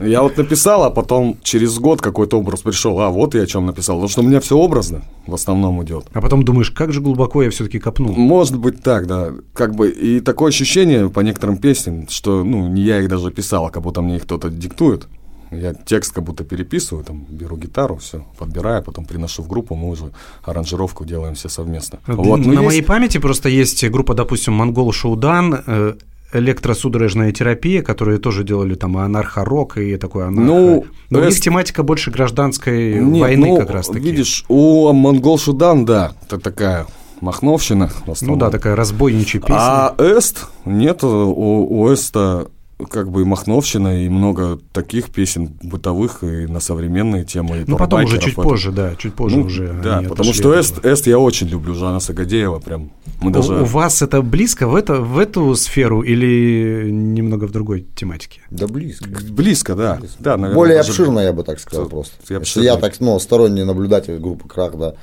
я 0.00 0.22
вот 0.22 0.36
написал, 0.36 0.84
а 0.84 0.90
потом 0.90 1.38
через 1.42 1.78
год 1.78 2.00
какой-то 2.00 2.38
образ 2.38 2.60
пришел, 2.60 3.00
а 3.00 3.08
вот 3.08 3.34
я 3.34 3.42
о 3.42 3.46
чем 3.46 3.66
написал, 3.66 3.96
потому 3.96 4.08
что 4.08 4.20
у 4.20 4.24
меня 4.24 4.38
все 4.40 4.56
образно 4.56 5.02
в 5.26 5.34
основном 5.34 5.82
идет. 5.82 6.06
А 6.12 6.20
потом 6.20 6.44
думаешь, 6.44 6.70
как 6.70 6.92
же 6.92 7.00
глубоко 7.00 7.42
я 7.42 7.50
все-таки 7.50 7.80
копнул. 7.80 8.14
Может 8.14 8.56
быть 8.56 8.82
так, 8.82 9.06
да. 9.06 9.32
Как 9.54 9.74
бы 9.74 9.90
и 9.90 10.20
такое 10.20 10.50
ощущение 10.50 11.10
по 11.10 11.20
некоторым 11.20 11.58
песням, 11.58 12.06
что 12.08 12.44
ну 12.44 12.68
не 12.68 12.82
я 12.82 13.00
их 13.00 13.08
даже 13.08 13.32
писал, 13.32 13.66
а 13.66 13.70
как 13.70 13.82
будто 13.82 14.00
мне 14.00 14.16
их 14.16 14.22
кто-то 14.22 14.50
диктует. 14.58 15.08
Я 15.50 15.72
текст 15.72 16.12
как 16.12 16.24
будто 16.24 16.44
переписываю, 16.44 17.04
там 17.04 17.24
беру 17.30 17.56
гитару, 17.56 17.96
все, 17.96 18.22
подбираю, 18.38 18.82
потом 18.82 19.06
приношу 19.06 19.42
в 19.42 19.48
группу, 19.48 19.74
мы 19.74 19.88
уже 19.88 20.10
аранжировку 20.44 21.06
делаем 21.06 21.34
все 21.36 21.48
совместно. 21.48 22.00
Вот, 22.06 22.40
ну, 22.40 22.48
На 22.48 22.52
есть- 22.60 22.64
моей 22.66 22.82
памяти 22.82 23.16
просто 23.18 23.48
есть 23.48 23.82
группа, 23.88 24.12
допустим, 24.14 24.52
Монгол 24.52 24.92
Шоудан, 24.92 25.62
э, 25.66 25.94
электросудорожная 26.34 27.32
терапия, 27.32 27.82
которые 27.82 28.18
тоже 28.18 28.44
делали 28.44 28.74
там 28.74 28.96
анархо-рок 28.96 29.78
и 29.78 29.96
такое 29.96 30.26
анархо. 30.26 30.46
Ну, 30.52 30.86
Но 31.10 31.18
у 31.20 31.22
них 31.22 31.30
эс- 31.34 31.40
тематика 31.40 31.82
больше 31.82 32.10
гражданской 32.10 33.00
Нет, 33.00 33.20
войны 33.20 33.46
ну, 33.48 33.56
как 33.56 33.70
раз-таки. 33.70 34.00
Видишь, 34.10 34.44
у 34.48 34.92
Монгол 34.92 35.38
Шудан, 35.38 35.84
да, 35.84 36.12
это 36.26 36.38
такая 36.38 36.86
махновщина 37.20 37.90
ну 38.22 38.36
да, 38.36 38.50
такая 38.50 38.76
разбойничья 38.76 39.40
песня. 39.40 39.56
А 39.58 39.94
Эст, 39.98 40.46
нет, 40.64 41.02
у, 41.04 41.08
у 41.08 41.88
Эста 41.92 42.48
как 42.86 43.10
бы 43.10 43.22
и 43.22 43.24
махновщина, 43.24 44.04
и 44.04 44.08
много 44.08 44.58
таких 44.72 45.10
песен 45.10 45.58
бытовых 45.62 46.22
и 46.22 46.46
на 46.46 46.60
современные 46.60 47.24
темы. 47.24 47.58
и 47.58 47.64
ну 47.66 47.76
потом 47.76 48.04
уже 48.04 48.18
чуть 48.18 48.34
это. 48.34 48.42
позже, 48.42 48.70
да, 48.70 48.94
чуть 48.96 49.14
позже 49.14 49.36
Ну, 49.36 49.46
уже. 49.46 49.72
Да, 49.82 50.02
потому 50.08 50.32
что 50.32 50.58
Эст. 50.58 50.84
Эст 50.84 51.06
я 51.06 51.18
очень 51.18 51.48
люблю, 51.48 51.74
Жана 51.74 51.98
Сагадеева, 51.98 52.60
прям. 52.60 52.92
Мы 53.20 53.30
У- 53.30 53.34
даже... 53.34 53.54
У, 53.62 53.64
вас 53.64 54.00
это 54.00 54.22
близко 54.22 54.68
в, 54.68 54.76
это, 54.76 55.00
в 55.00 55.18
эту 55.18 55.54
сферу 55.56 56.02
или 56.02 56.88
немного 56.90 57.46
в 57.46 57.50
другой 57.50 57.86
тематике? 57.96 58.42
Да 58.50 58.68
близко. 58.68 59.08
Близко, 59.30 59.74
да. 59.74 59.98
да 60.20 60.36
наверное, 60.36 60.54
Более 60.54 60.76
даже- 60.78 60.90
обширно, 60.90 61.18
я 61.20 61.32
бы 61.32 61.42
так 61.42 61.58
сказал 61.58 61.88
просто. 61.88 62.14
я 62.28 62.40
я 62.62 62.76
так, 62.76 63.00
ну, 63.00 63.18
сторонний 63.18 63.64
наблюдатель 63.64 64.18
группы 64.18 64.46
Крах, 64.48 64.76
да. 64.78 64.94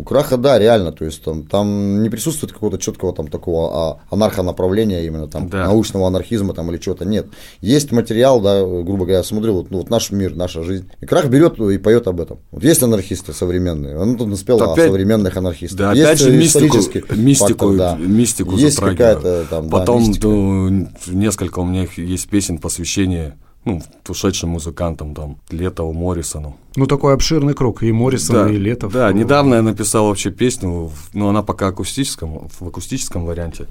У 0.00 0.02
Краха, 0.02 0.38
да, 0.38 0.58
реально, 0.58 0.92
то 0.92 1.04
есть 1.04 1.22
там, 1.22 1.42
там 1.46 2.02
не 2.02 2.08
присутствует 2.08 2.54
какого-то 2.54 2.78
четкого 2.78 3.12
там 3.12 3.28
такого 3.28 3.90
а, 3.92 3.98
анархонаправления 4.10 5.02
именно 5.02 5.28
там 5.28 5.50
Да. 5.50 5.64
научного 5.66 6.06
анархизма 6.06 6.54
там 6.54 6.70
или 6.70 6.78
чего-то 6.78 7.04
нет. 7.04 7.26
Есть 7.60 7.92
материал, 7.92 8.40
да, 8.40 8.60
грубо 8.62 9.00
говоря, 9.04 9.18
я 9.18 9.22
смотрю, 9.22 9.52
вот, 9.52 9.70
ну, 9.70 9.76
вот 9.78 9.90
наш 9.90 10.10
мир, 10.10 10.34
наша 10.34 10.62
жизнь. 10.62 10.90
И 11.02 11.06
Крах 11.06 11.26
берет 11.28 11.58
и 11.60 11.76
поет 11.76 12.06
об 12.08 12.18
этом. 12.22 12.38
Вот 12.50 12.64
есть 12.64 12.82
анархисты 12.82 13.34
современные, 13.34 13.98
он 13.98 14.16
тут 14.16 14.28
наспел 14.28 14.58
о 14.62 14.72
Опять- 14.72 14.86
современных 14.86 15.36
анархистах. 15.36 15.78
Да, 15.78 15.92
есть 15.92 16.06
опять 16.06 16.18
же, 16.20 16.30
мистику, 16.34 16.64
исторический 16.78 17.04
мистику, 17.16 17.48
фактор, 17.72 17.76
да. 17.76 17.96
мистику 17.98 18.56
есть 18.56 18.78
какая-то 18.80 19.44
там, 19.50 19.68
да, 19.68 19.70
Потом 19.78 20.00
мистика. 20.00 20.28
ну, 20.28 20.88
несколько 21.08 21.58
у 21.58 21.66
меня 21.66 21.86
есть 21.98 22.26
песен 22.30 22.56
посвящения 22.56 23.36
ну, 23.64 23.82
ушедшим 24.08 24.50
музыкантам, 24.50 25.14
там, 25.14 25.38
Летову, 25.50 25.92
Моррисону. 25.92 26.56
Ну, 26.76 26.86
такой 26.86 27.14
обширный 27.14 27.54
круг. 27.54 27.82
И 27.82 27.92
Моррисон, 27.92 28.48
и 28.48 28.56
Летов. 28.56 28.92
Да, 28.92 29.12
недавно 29.12 29.56
я 29.56 29.62
написал 29.62 30.06
вообще 30.06 30.30
песню, 30.30 30.90
но 31.12 31.28
она 31.28 31.42
пока 31.42 31.68
акустическом, 31.68 32.48
в 32.48 32.66
акустическом 32.66 33.26
варианте. 33.26 33.66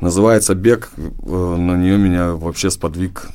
Называется 0.00 0.54
«Бег». 0.54 0.90
Э, 0.96 1.56
На 1.58 1.76
нее 1.76 1.98
меня 1.98 2.32
вообще 2.34 2.70
сподвиг, 2.70 3.28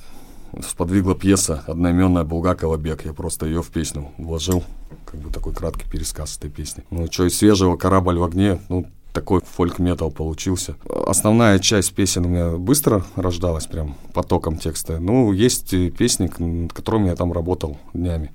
сподвигла 0.67 1.13
пьеса 1.13 1.63
одноименная 1.67 2.23
Булгакова 2.23 2.77
«Бег». 2.77 3.05
Я 3.05 3.13
просто 3.13 3.45
ее 3.45 3.61
в 3.61 3.67
песню 3.67 4.09
вложил, 4.17 4.63
как 5.05 5.19
бы 5.19 5.31
такой 5.31 5.53
краткий 5.53 5.87
пересказ 5.89 6.37
этой 6.37 6.49
песни. 6.49 6.83
Ну, 6.89 7.07
что 7.11 7.25
из 7.25 7.37
свежего 7.37 7.77
«Корабль 7.77 8.17
в 8.17 8.23
огне», 8.23 8.59
ну, 8.67 8.87
такой 9.15 9.41
фольк-метал 9.41 10.11
получился. 10.11 10.75
Основная 11.07 11.57
часть 11.59 11.93
песен 11.95 12.25
у 12.25 12.29
меня 12.29 12.49
быстро 12.57 13.03
рождалась, 13.15 13.65
прям 13.65 13.95
потоком 14.13 14.57
текста. 14.57 14.99
Ну, 14.99 15.31
есть 15.31 15.73
э, 15.73 15.89
песни, 15.89 16.29
над 16.37 16.73
которыми 16.73 17.07
я 17.07 17.15
там 17.15 17.31
работал 17.31 17.77
днями 17.93 18.31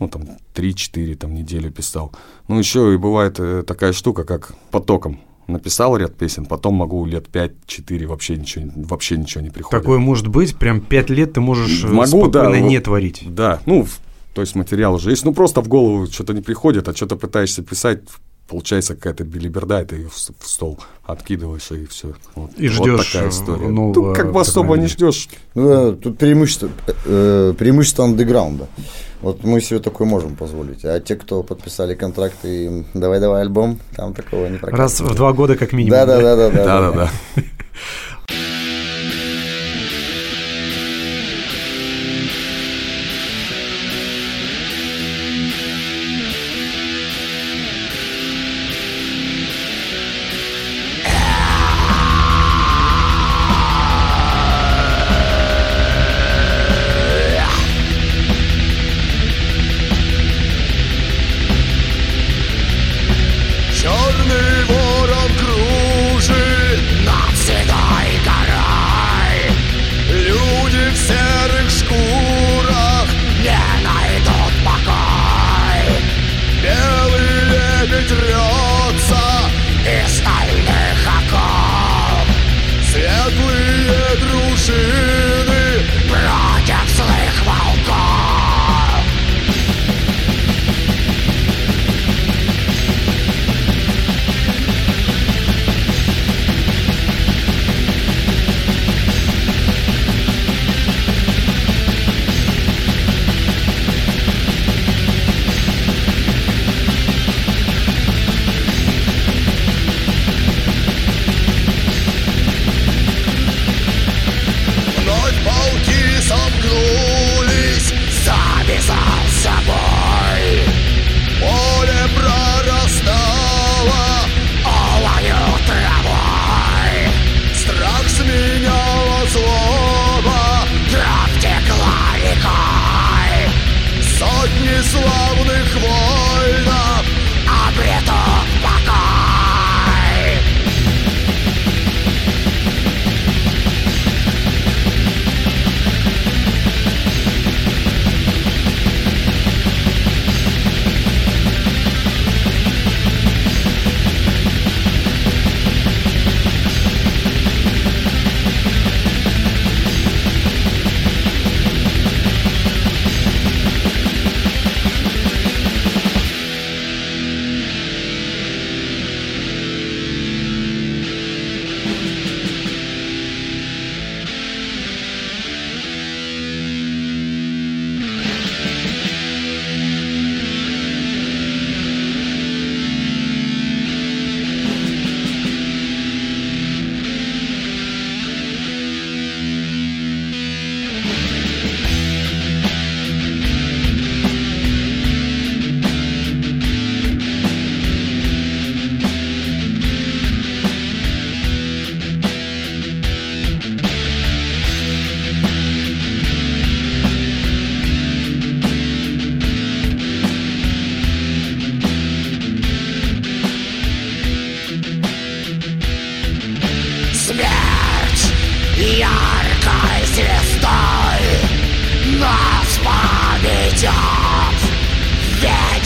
ну, 0.00 0.08
там, 0.08 0.22
3-4 0.54 1.14
там, 1.16 1.34
неделю 1.34 1.70
писал. 1.70 2.12
Ну, 2.48 2.58
еще 2.58 2.94
и 2.94 2.96
бывает 2.96 3.36
э, 3.38 3.62
такая 3.66 3.92
штука, 3.92 4.24
как 4.24 4.54
потоком. 4.70 5.20
Написал 5.46 5.96
ряд 5.96 6.16
песен, 6.16 6.46
потом 6.46 6.74
могу 6.74 7.04
лет 7.04 7.28
5-4 7.30 8.06
вообще 8.06 8.36
ничего, 8.36 8.70
вообще 8.76 9.18
ничего 9.18 9.42
не 9.42 9.50
приходит. 9.50 9.82
Такое 9.82 9.98
может 9.98 10.28
быть, 10.28 10.56
прям 10.56 10.80
пять 10.80 11.10
лет 11.10 11.34
ты 11.34 11.40
можешь 11.40 11.84
э, 11.84 11.88
Могу, 11.88 12.28
да, 12.28 12.40
спокойно 12.40 12.62
вот- 12.64 12.70
не 12.70 12.80
творить. 12.80 13.22
Да, 13.26 13.60
ну, 13.66 13.86
то 14.32 14.40
есть 14.40 14.54
материал 14.54 14.94
уже 14.94 15.10
есть. 15.10 15.24
Ну, 15.24 15.34
просто 15.34 15.60
в 15.60 15.68
голову 15.68 16.06
что-то 16.06 16.32
не 16.32 16.40
приходит, 16.40 16.88
а 16.88 16.94
что-то 16.94 17.16
пытаешься 17.16 17.62
писать, 17.62 18.00
получается 18.48 18.94
какая-то 18.94 19.24
билиберда, 19.24 19.82
и 19.82 19.84
ты 19.84 19.96
ее 19.96 20.08
в, 20.08 20.16
стол 20.16 20.78
откидываешь, 21.04 21.70
и 21.70 21.86
все. 21.86 22.14
Вот, 22.34 22.50
И 22.56 22.68
вот 22.68 22.88
ждешь, 22.88 23.06
такая 23.12 23.28
э, 23.28 23.30
история. 23.30 23.68
нового 23.68 24.08
ну, 24.08 24.14
как 24.14 24.32
бы 24.32 24.40
особо 24.40 24.76
не 24.76 24.86
ждешь. 24.86 25.28
Ну, 25.54 25.92
э, 25.92 25.96
тут 25.96 26.18
преимущество, 26.18 26.68
э, 27.06 27.54
преимущество 27.58 28.04
андеграунда. 28.04 28.68
Вот 29.22 29.42
мы 29.42 29.60
себе 29.60 29.80
такое 29.80 30.06
можем 30.06 30.36
позволить. 30.36 30.84
А 30.84 31.00
те, 31.00 31.16
кто 31.16 31.42
подписали 31.42 31.94
контракты, 31.94 32.66
им 32.66 32.86
давай-давай 32.92 33.42
альбом, 33.42 33.80
там 33.96 34.12
такого 34.12 34.46
не 34.46 34.58
прокатит. 34.58 34.78
Раз 34.78 35.00
в 35.00 35.14
два 35.14 35.32
года 35.32 35.56
как 35.56 35.72
минимум. 35.72 35.92
Да, 35.92 36.06
да, 36.06 36.20
да, 36.20 36.36
да, 36.36 36.50
да. 36.50 36.64
Да-да-да. 36.64 37.10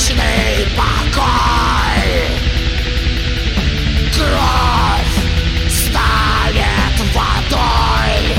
вечный 0.08 0.66
покой. 0.76 2.28
Кровь 4.14 5.70
станет 5.70 7.14
водой 7.14 8.36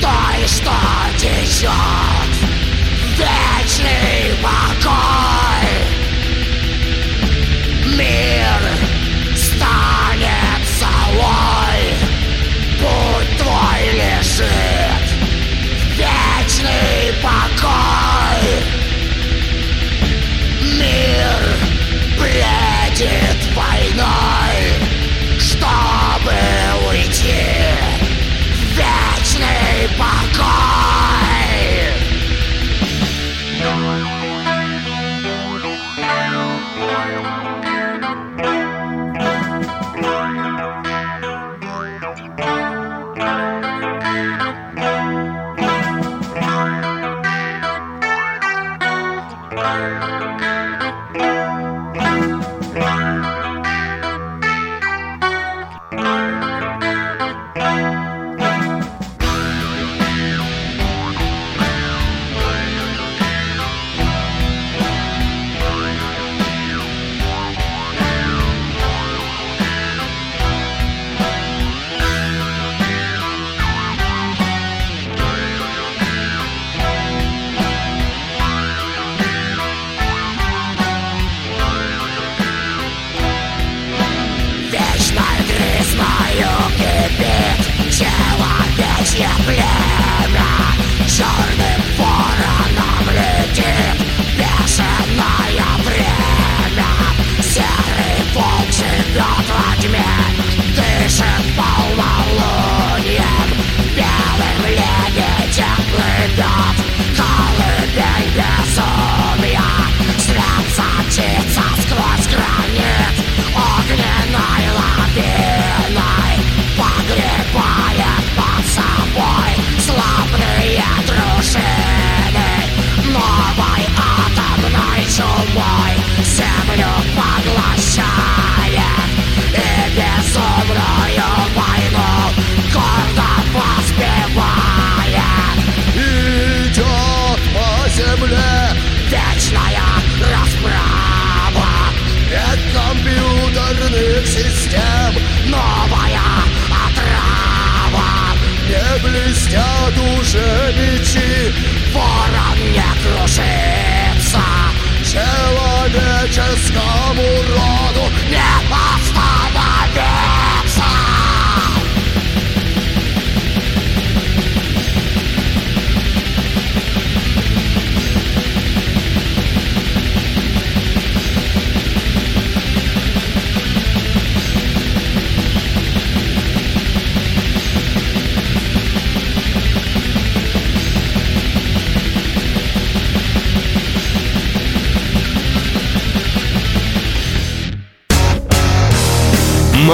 той, 0.00 0.46
что 0.46 0.72
течет. 1.18 2.03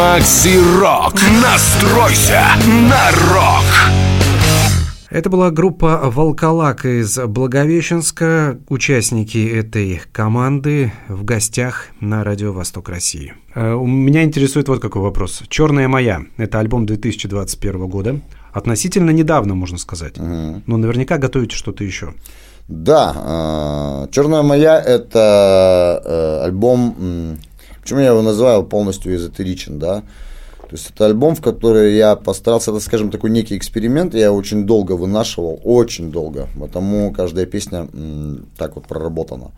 Макси 0.01 0.59
Рок. 0.81 1.13
Настройся 1.43 2.43
на 2.89 3.11
рок. 3.29 3.67
Это 5.11 5.29
была 5.29 5.51
группа 5.51 6.01
«Волколак» 6.05 6.87
из 6.87 7.19
Благовещенска. 7.19 8.59
Участники 8.71 9.47
этой 9.47 10.01
команды 10.11 10.95
в 11.07 11.23
гостях 11.25 11.89
на 12.01 12.25
Радио 12.25 12.55
Восток 12.55 12.89
России. 12.89 13.35
Э, 13.55 13.75
У 13.75 13.87
меня 13.87 14.23
интересует 14.25 14.69
вот 14.69 14.81
какой 14.81 15.03
вопрос. 15.03 15.43
«Черная 15.51 15.87
моя»— 15.87 16.23
это 16.39 16.61
альбом 16.61 16.87
2021 16.87 17.87
года. 17.87 18.21
Относительно 18.55 19.11
недавно, 19.11 19.55
можно 19.55 19.77
сказать. 19.77 20.15
Но 20.17 20.79
наверняка 20.79 21.19
готовите 21.19 21.55
что-то 21.55 21.85
еще. 21.85 22.15
Да, 22.69 24.07
Черная 24.13 24.43
моя 24.43 24.81
это 24.81 26.01
э, 26.05 26.45
альбом. 26.47 27.37
Почему 27.83 28.01
я 28.01 28.09
его 28.09 28.23
называю 28.23 28.65
полностью 28.65 29.15
эзотеричен, 29.15 29.79
да? 29.79 30.03
То 30.71 30.77
есть 30.77 30.91
это 30.91 31.07
альбом, 31.07 31.35
в 31.35 31.43
который 31.43 31.97
я 31.97 32.15
постарался, 32.15 32.71
это, 32.71 32.79
скажем, 32.79 33.11
такой 33.11 33.31
некий 33.31 33.57
эксперимент. 33.57 34.15
Я 34.15 34.33
очень 34.33 34.67
долго 34.67 34.93
вынашивал, 34.93 35.61
очень 35.65 36.13
долго. 36.13 36.49
Потому 36.59 37.13
каждая 37.13 37.45
песня 37.47 37.89
м, 37.93 38.47
так 38.57 38.77
вот 38.77 38.87
проработана. 38.87 39.51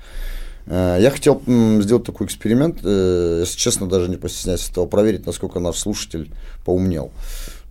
Э, 0.67 0.97
Я 1.01 1.11
хотел 1.11 1.43
сделать 1.83 2.05
такой 2.05 2.27
эксперимент, 2.27 2.79
э, 2.83 3.41
если 3.41 3.59
честно, 3.59 3.89
даже 3.89 4.09
не 4.09 4.17
постесняюсь 4.17 4.69
этого 4.71 4.87
проверить, 4.87 5.27
насколько 5.27 5.59
наш 5.61 5.77
слушатель 5.77 6.31
поумнел. 6.65 7.11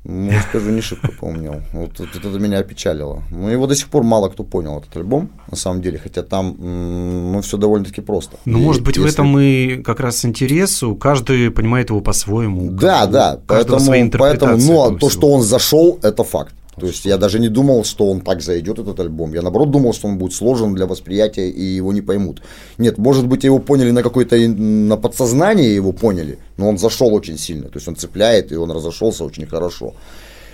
Ну, 0.04 0.32
скажу, 0.50 0.72
не 0.72 0.82
шибко 0.82 1.10
поумнел. 1.20 1.62
Вот, 1.74 2.00
вот 2.00 2.10
это 2.16 2.28
меня 2.40 2.58
опечалило. 2.60 3.22
Ну, 3.30 3.50
его 3.50 3.68
до 3.68 3.76
сих 3.76 3.88
пор 3.88 4.02
мало 4.04 4.30
кто 4.30 4.44
понял, 4.44 4.80
этот 4.80 4.98
альбом, 4.98 5.30
на 5.52 5.56
самом 5.56 5.82
деле, 5.84 6.00
хотя 6.00 6.24
там, 6.24 6.56
м, 6.60 7.32
ну, 7.34 7.42
все 7.42 7.58
довольно-таки 7.58 8.02
просто. 8.02 8.38
Ну, 8.46 8.58
И 8.58 8.62
может 8.64 8.82
быть, 8.84 8.98
в 8.98 9.02
если- 9.02 9.14
этом 9.14 9.40
и 9.40 9.76
как 9.84 10.00
раз 10.00 10.26
интерес. 10.26 10.84
Каждый 11.00 11.52
понимает 11.52 11.90
его 11.92 12.02
по-своему. 12.02 12.72
Да, 12.72 13.06
да, 13.06 13.40
поэтому, 13.46 13.80
поэтому 14.18 14.58
ну, 14.58 14.82
а 14.84 14.90
то, 14.90 14.98
всего. 14.98 15.10
что 15.10 15.30
он 15.32 15.44
зашел, 15.44 16.00
это 16.02 16.24
факт. 16.24 16.56
То 16.80 16.88
есть 16.88 17.06
я 17.06 17.18
даже 17.18 17.40
не 17.40 17.50
думал, 17.50 17.84
что 17.84 18.10
он 18.10 18.22
так 18.22 18.42
зайдет, 18.42 18.80
этот 18.80 19.00
альбом. 19.00 19.34
Я 19.34 19.42
наоборот 19.42 19.72
думал, 19.72 19.94
что 19.94 20.08
он 20.08 20.18
будет 20.18 20.34
сложен 20.34 20.74
для 20.74 20.88
восприятия 20.88 21.50
и 21.50 21.64
его 21.64 21.92
не 21.92 22.02
поймут. 22.02 22.42
Нет, 22.78 22.98
может 22.98 23.28
быть, 23.28 23.44
его 23.44 23.60
поняли 23.60 23.92
на 23.92 24.04
какой-то, 24.04 24.38
на 24.38 24.98
подсознании 24.98 25.70
его 25.70 25.92
поняли, 25.92 26.38
но 26.58 26.70
он 26.70 26.78
зашел 26.78 27.14
очень 27.14 27.38
сильно. 27.38 27.68
То 27.68 27.76
есть 27.76 27.88
он 27.88 27.96
цепляет, 27.96 28.52
и 28.52 28.56
он 28.56 28.72
разошелся 28.72 29.26
очень 29.26 29.46
хорошо. 29.46 29.94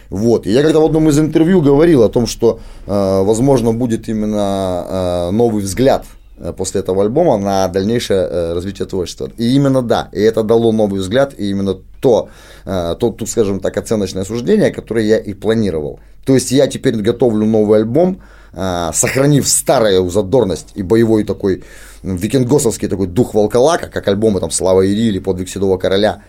Вот. 0.09 0.47
И 0.47 0.51
я 0.51 0.63
когда 0.63 0.79
в 0.79 0.85
одном 0.85 1.09
из 1.09 1.19
интервью 1.19 1.61
говорил 1.61 2.03
о 2.03 2.09
том, 2.09 2.27
что, 2.27 2.59
э, 2.85 3.23
возможно, 3.23 3.73
будет 3.73 4.09
именно 4.09 4.85
э, 4.87 5.31
новый 5.31 5.61
взгляд 5.61 6.05
э, 6.37 6.53
после 6.53 6.81
этого 6.81 7.03
альбома 7.03 7.37
на 7.37 7.67
дальнейшее 7.67 8.21
э, 8.21 8.53
развитие 8.53 8.87
творчества. 8.87 9.29
И 9.37 9.55
именно 9.55 9.81
да, 9.81 10.09
и 10.13 10.21
это 10.21 10.43
дало 10.43 10.71
новый 10.71 10.99
взгляд, 10.99 11.33
и 11.37 11.49
именно 11.49 11.75
то, 12.01 12.29
то, 12.67 13.11
тут, 13.11 13.29
скажем 13.29 13.59
так, 13.59 13.77
оценочное 13.77 14.25
суждение, 14.25 14.71
которое 14.71 15.05
я 15.05 15.17
и 15.17 15.33
планировал. 15.33 15.99
То 16.25 16.33
есть 16.33 16.51
я 16.51 16.67
теперь 16.67 16.95
готовлю 16.97 17.45
новый 17.45 17.79
альбом, 17.79 18.19
э, 18.51 18.89
сохранив 18.93 19.47
старую 19.47 20.09
задорность 20.09 20.73
и 20.75 20.83
боевой 20.83 21.23
такой 21.23 21.63
викингосовский 22.03 22.89
такой 22.89 23.07
дух 23.07 23.33
волколака, 23.33 23.87
как 23.87 24.07
альбомы 24.07 24.41
там 24.41 24.51
«Слава 24.51 24.85
Ири» 24.85 25.07
или 25.07 25.19
«Подвиг 25.19 25.47
Седого 25.47 25.77
Короля», 25.77 26.21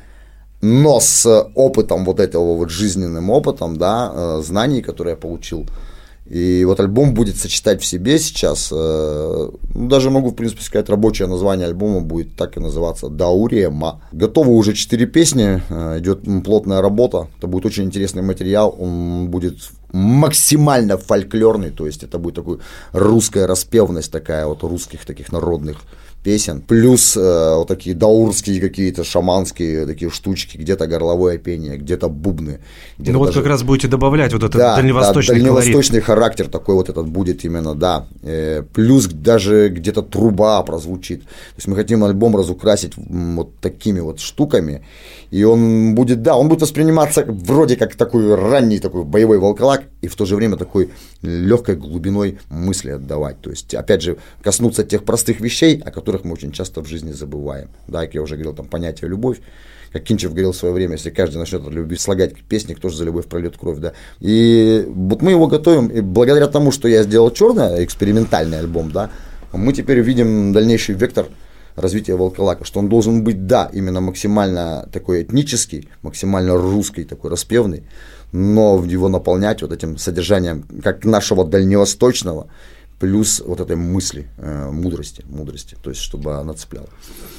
но 0.60 1.00
с 1.00 1.26
опытом 1.54 2.04
вот 2.04 2.20
этого 2.20 2.56
вот 2.56 2.70
жизненным 2.70 3.30
опытом, 3.30 3.76
да, 3.76 4.12
э, 4.12 4.42
знаний, 4.44 4.82
которые 4.82 5.12
я 5.12 5.16
получил 5.16 5.66
И 6.28 6.62
вот 6.64 6.78
альбом 6.78 7.14
будет 7.14 7.38
сочетать 7.38 7.80
в 7.80 7.86
себе 7.86 8.18
сейчас, 8.18 8.68
э, 8.70 9.50
ну, 9.74 9.88
даже 9.88 10.10
могу, 10.10 10.30
в 10.30 10.34
принципе, 10.34 10.62
сказать, 10.62 10.90
рабочее 10.90 11.26
название 11.26 11.66
альбома 11.66 12.00
будет 12.00 12.36
так 12.36 12.58
и 12.58 12.60
называться 12.60 13.08
«Даурема». 13.08 14.02
Готовы 14.12 14.52
уже 14.52 14.74
четыре 14.74 15.06
песни, 15.06 15.62
э, 15.68 15.98
идет 16.00 16.24
плотная 16.44 16.82
работа, 16.82 17.28
это 17.38 17.46
будет 17.46 17.64
очень 17.64 17.84
интересный 17.84 18.22
материал, 18.22 18.76
он 18.78 19.28
будет 19.28 19.56
максимально 19.92 20.98
фольклорный, 20.98 21.70
то 21.70 21.86
есть 21.86 22.02
это 22.02 22.18
будет 22.18 22.34
такой 22.34 22.58
русская 22.92 23.46
распевность 23.46 24.12
такая, 24.12 24.46
вот 24.46 24.62
русских 24.62 25.06
таких 25.06 25.32
народных 25.32 25.78
песен, 26.22 26.60
плюс 26.60 27.16
э, 27.16 27.54
вот 27.56 27.68
такие 27.68 27.94
даурские 27.94 28.60
какие-то 28.60 29.04
шаманские 29.04 29.86
такие 29.86 30.10
штучки, 30.10 30.56
где-то 30.56 30.86
горловое 30.86 31.38
пение, 31.38 31.76
где-то 31.76 32.08
бубны. 32.08 32.58
Где 32.98 33.12
ну 33.12 33.18
вот 33.18 33.34
как 33.34 33.46
раз 33.46 33.62
будете 33.62 33.88
добавлять 33.88 34.32
вот 34.32 34.42
этот 34.42 34.56
да, 34.56 34.76
дальневосточный 34.76 35.36
да, 35.36 35.40
дальневосточный 35.40 36.00
характер 36.00 36.48
такой 36.48 36.74
вот 36.74 36.88
этот 36.88 37.06
будет 37.08 37.44
именно, 37.44 37.74
да. 37.74 38.06
Э, 38.22 38.62
плюс 38.74 39.06
даже 39.06 39.68
где-то 39.68 40.02
труба 40.02 40.62
прозвучит. 40.62 41.22
То 41.22 41.56
есть 41.56 41.68
мы 41.68 41.76
хотим 41.76 42.04
альбом 42.04 42.36
разукрасить 42.36 42.92
вот 42.96 43.58
такими 43.60 44.00
вот 44.00 44.20
штуками, 44.20 44.82
и 45.30 45.44
он 45.44 45.94
будет, 45.94 46.22
да, 46.22 46.36
он 46.36 46.48
будет 46.48 46.62
восприниматься 46.62 47.24
вроде 47.26 47.76
как 47.76 47.94
такой 47.94 48.34
ранний 48.34 48.78
такой 48.80 49.04
боевой 49.04 49.38
волколак, 49.38 49.84
и 50.00 50.08
в 50.08 50.16
то 50.16 50.24
же 50.24 50.36
время 50.36 50.56
такой 50.56 50.90
легкой 51.22 51.76
глубиной 51.76 52.38
мысли 52.50 52.90
отдавать. 52.90 53.40
То 53.40 53.50
есть, 53.50 53.74
опять 53.74 54.02
же, 54.02 54.16
коснуться 54.42 54.84
тех 54.84 55.04
простых 55.04 55.40
вещей, 55.40 55.80
о 55.80 55.90
которых 55.90 56.24
мы 56.24 56.32
очень 56.32 56.52
часто 56.52 56.82
в 56.82 56.88
жизни 56.88 57.12
забываем. 57.12 57.68
Да, 57.88 58.02
как 58.02 58.14
я 58.14 58.22
уже 58.22 58.34
говорил, 58.36 58.54
там 58.54 58.66
понятие 58.66 59.10
любовь, 59.10 59.40
как 59.92 60.04
Кинчев 60.04 60.30
говорил 60.30 60.52
в 60.52 60.56
свое 60.56 60.74
время, 60.74 60.92
если 60.92 61.10
каждый 61.10 61.38
начнет 61.38 61.66
от 61.66 61.72
любви 61.72 61.96
слагать 61.96 62.34
песни, 62.44 62.74
кто 62.74 62.88
же 62.88 62.96
за 62.96 63.04
любовь 63.04 63.26
прольет 63.26 63.56
кровь, 63.56 63.78
да. 63.78 63.92
И 64.20 64.84
вот 64.86 65.22
мы 65.22 65.30
его 65.32 65.46
готовим, 65.46 65.88
и 65.88 66.00
благодаря 66.00 66.46
тому, 66.46 66.72
что 66.72 66.88
я 66.88 67.02
сделал 67.02 67.30
черный 67.30 67.84
экспериментальный 67.84 68.58
альбом, 68.58 68.92
да, 68.92 69.10
мы 69.52 69.72
теперь 69.72 70.00
видим 70.00 70.52
дальнейший 70.52 70.94
вектор 70.94 71.26
развития 71.74 72.16
волколака, 72.16 72.64
что 72.64 72.80
он 72.80 72.88
должен 72.88 73.24
быть, 73.24 73.46
да, 73.46 73.70
именно 73.72 74.00
максимально 74.00 74.88
такой 74.92 75.22
этнический, 75.22 75.88
максимально 76.02 76.56
русский, 76.56 77.04
такой 77.04 77.30
распевный, 77.30 77.84
но 78.32 78.84
его 78.86 79.08
наполнять 79.08 79.62
вот 79.62 79.72
этим 79.72 79.96
содержанием, 79.98 80.64
как 80.82 81.04
нашего 81.04 81.44
дальневосточного, 81.44 82.48
плюс 82.98 83.42
вот 83.46 83.60
этой 83.60 83.76
мысли, 83.76 84.26
э, 84.38 84.70
мудрости, 84.70 85.24
мудрости, 85.28 85.76
то 85.82 85.90
есть 85.90 86.02
чтобы 86.02 86.34
она 86.34 86.52
цепляла. 86.54 86.88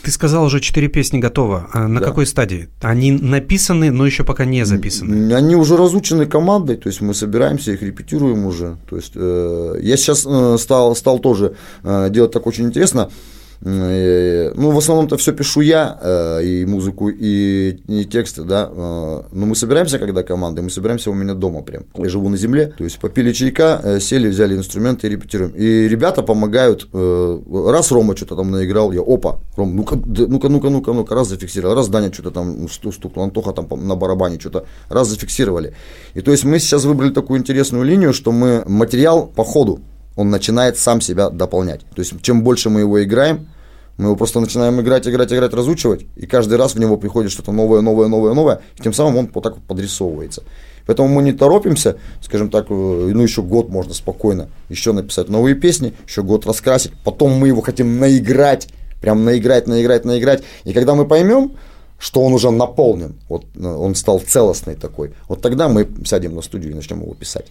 Ты 0.04 0.12
сказал, 0.12 0.46
уже 0.46 0.62
четыре 0.62 0.88
песни 0.88 1.20
готовы. 1.20 1.64
А 1.74 1.88
на 1.88 2.00
да. 2.00 2.06
какой 2.06 2.26
стадии? 2.26 2.70
Они 2.82 3.12
написаны, 3.12 3.92
но 3.92 4.06
еще 4.06 4.24
пока 4.24 4.46
не 4.46 4.66
записаны. 4.66 5.34
Они 5.34 5.56
уже 5.56 5.76
разучены 5.76 6.26
командой, 6.26 6.78
то 6.78 6.88
есть 6.88 7.02
мы 7.02 7.14
собираемся, 7.14 7.72
их 7.72 7.82
репетируем 7.82 8.46
уже. 8.46 8.78
То 8.90 8.96
есть 8.96 9.12
э, 9.16 9.80
я 9.82 9.98
сейчас 9.98 10.26
э, 10.26 10.58
стал, 10.58 10.96
стал 10.96 11.20
тоже 11.20 11.56
э, 11.84 12.10
делать 12.10 12.32
так 12.32 12.48
очень 12.48 12.66
интересно. 12.66 13.10
Э, 13.10 13.39
ну, 13.62 14.72
в 14.72 14.78
основном-то 14.78 15.18
все 15.18 15.34
пишу 15.34 15.62
я, 15.62 15.98
э, 16.02 16.44
и 16.44 16.66
музыку, 16.66 17.10
и, 17.10 17.80
и 17.88 18.06
тексты, 18.06 18.44
да. 18.44 18.70
Э, 18.72 19.22
но 19.32 19.46
мы 19.46 19.56
собираемся, 19.56 20.00
когда 20.00 20.24
команда, 20.24 20.62
мы 20.62 20.70
собираемся 20.70 21.12
у 21.12 21.14
меня 21.14 21.34
дома 21.34 21.62
прям. 21.62 21.84
Я 21.96 22.10
живу 22.10 22.30
на 22.30 22.38
земле, 22.38 22.74
то 22.78 22.84
есть 22.86 23.00
попили 23.00 23.34
чайка, 23.34 24.00
сели, 24.00 24.30
взяли 24.30 24.56
инструменты 24.56 25.08
и 25.08 25.10
репетируем. 25.10 25.52
И 25.52 25.88
ребята 25.88 26.24
помогают. 26.24 26.88
Раз 26.94 27.92
Рома 27.92 28.16
что-то 28.16 28.36
там 28.36 28.52
наиграл, 28.52 28.92
я, 28.92 29.02
опа, 29.02 29.40
Ром, 29.58 29.76
ну-ка, 29.76 29.96
ну-ка, 29.96 30.50
ну-ка, 30.50 30.70
ну-ка, 30.70 30.94
ну-ка, 30.94 31.16
раз 31.16 31.28
зафиксировал, 31.28 31.76
раз 31.76 31.90
Даня 31.90 32.14
что-то 32.14 32.32
там 32.32 32.68
стукнул, 32.70 33.26
Антоха 33.26 33.52
там 33.52 33.68
на 33.88 33.96
барабане 33.96 34.40
что-то, 34.40 34.66
раз 34.88 35.10
зафиксировали. 35.10 35.74
И 36.14 36.22
то 36.22 36.32
есть 36.32 36.46
мы 36.46 36.60
сейчас 36.60 36.86
выбрали 36.86 37.12
такую 37.12 37.40
интересную 37.40 37.84
линию, 37.84 38.14
что 38.14 38.32
мы 38.32 38.64
материал 38.68 39.28
по 39.28 39.44
ходу 39.44 39.82
он 40.20 40.30
начинает 40.30 40.78
сам 40.78 41.00
себя 41.00 41.30
дополнять. 41.30 41.80
То 41.96 42.02
есть, 42.02 42.22
чем 42.22 42.44
больше 42.44 42.70
мы 42.70 42.82
его 42.82 43.02
играем, 43.02 43.48
мы 43.96 44.08
его 44.08 44.18
просто 44.18 44.42
начинаем 44.42 44.82
играть, 44.82 45.08
играть, 45.08 45.32
играть, 45.32 45.54
разучивать, 45.54 46.06
и 46.18 46.26
каждый 46.26 46.58
раз 46.58 46.76
в 46.76 46.80
него 46.80 46.98
приходит 46.98 47.32
что-то 47.32 47.54
новое, 47.54 47.80
новое, 47.80 48.10
новое, 48.10 48.34
новое, 48.34 48.62
и 48.78 48.82
тем 48.82 48.92
самым 48.92 49.16
он 49.16 49.30
вот 49.34 49.42
так 49.42 49.56
вот 49.56 49.64
подрисовывается. 49.64 50.44
Поэтому 50.86 51.08
мы 51.08 51.24
не 51.24 51.32
торопимся, 51.32 51.96
скажем 52.22 52.50
так, 52.50 52.66
э, 52.70 52.74
ну 52.74 53.22
еще 53.22 53.42
год 53.42 53.70
можно 53.70 53.94
спокойно 53.94 54.50
еще 54.68 54.92
написать 54.92 55.30
новые 55.30 55.56
песни, 55.56 55.94
еще 56.06 56.22
год 56.22 56.46
раскрасить, 56.46 56.92
потом 57.06 57.32
мы 57.32 57.48
его 57.48 57.62
хотим 57.62 57.98
наиграть, 57.98 58.68
прям 59.00 59.24
наиграть, 59.24 59.68
наиграть, 59.68 60.04
наиграть, 60.04 60.44
и 60.66 60.74
когда 60.74 60.96
мы 60.96 61.08
поймем, 61.08 61.54
что 61.98 62.22
он 62.22 62.34
уже 62.34 62.52
наполнен, 62.52 63.16
вот 63.30 63.46
э, 63.56 63.66
он 63.66 63.96
стал 63.96 64.20
целостный 64.20 64.76
такой, 64.76 65.14
вот 65.30 65.42
тогда 65.42 65.70
мы 65.70 65.88
сядем 66.04 66.36
на 66.36 66.42
студию 66.42 66.74
и 66.74 66.76
начнем 66.76 67.02
его 67.02 67.14
писать. 67.14 67.46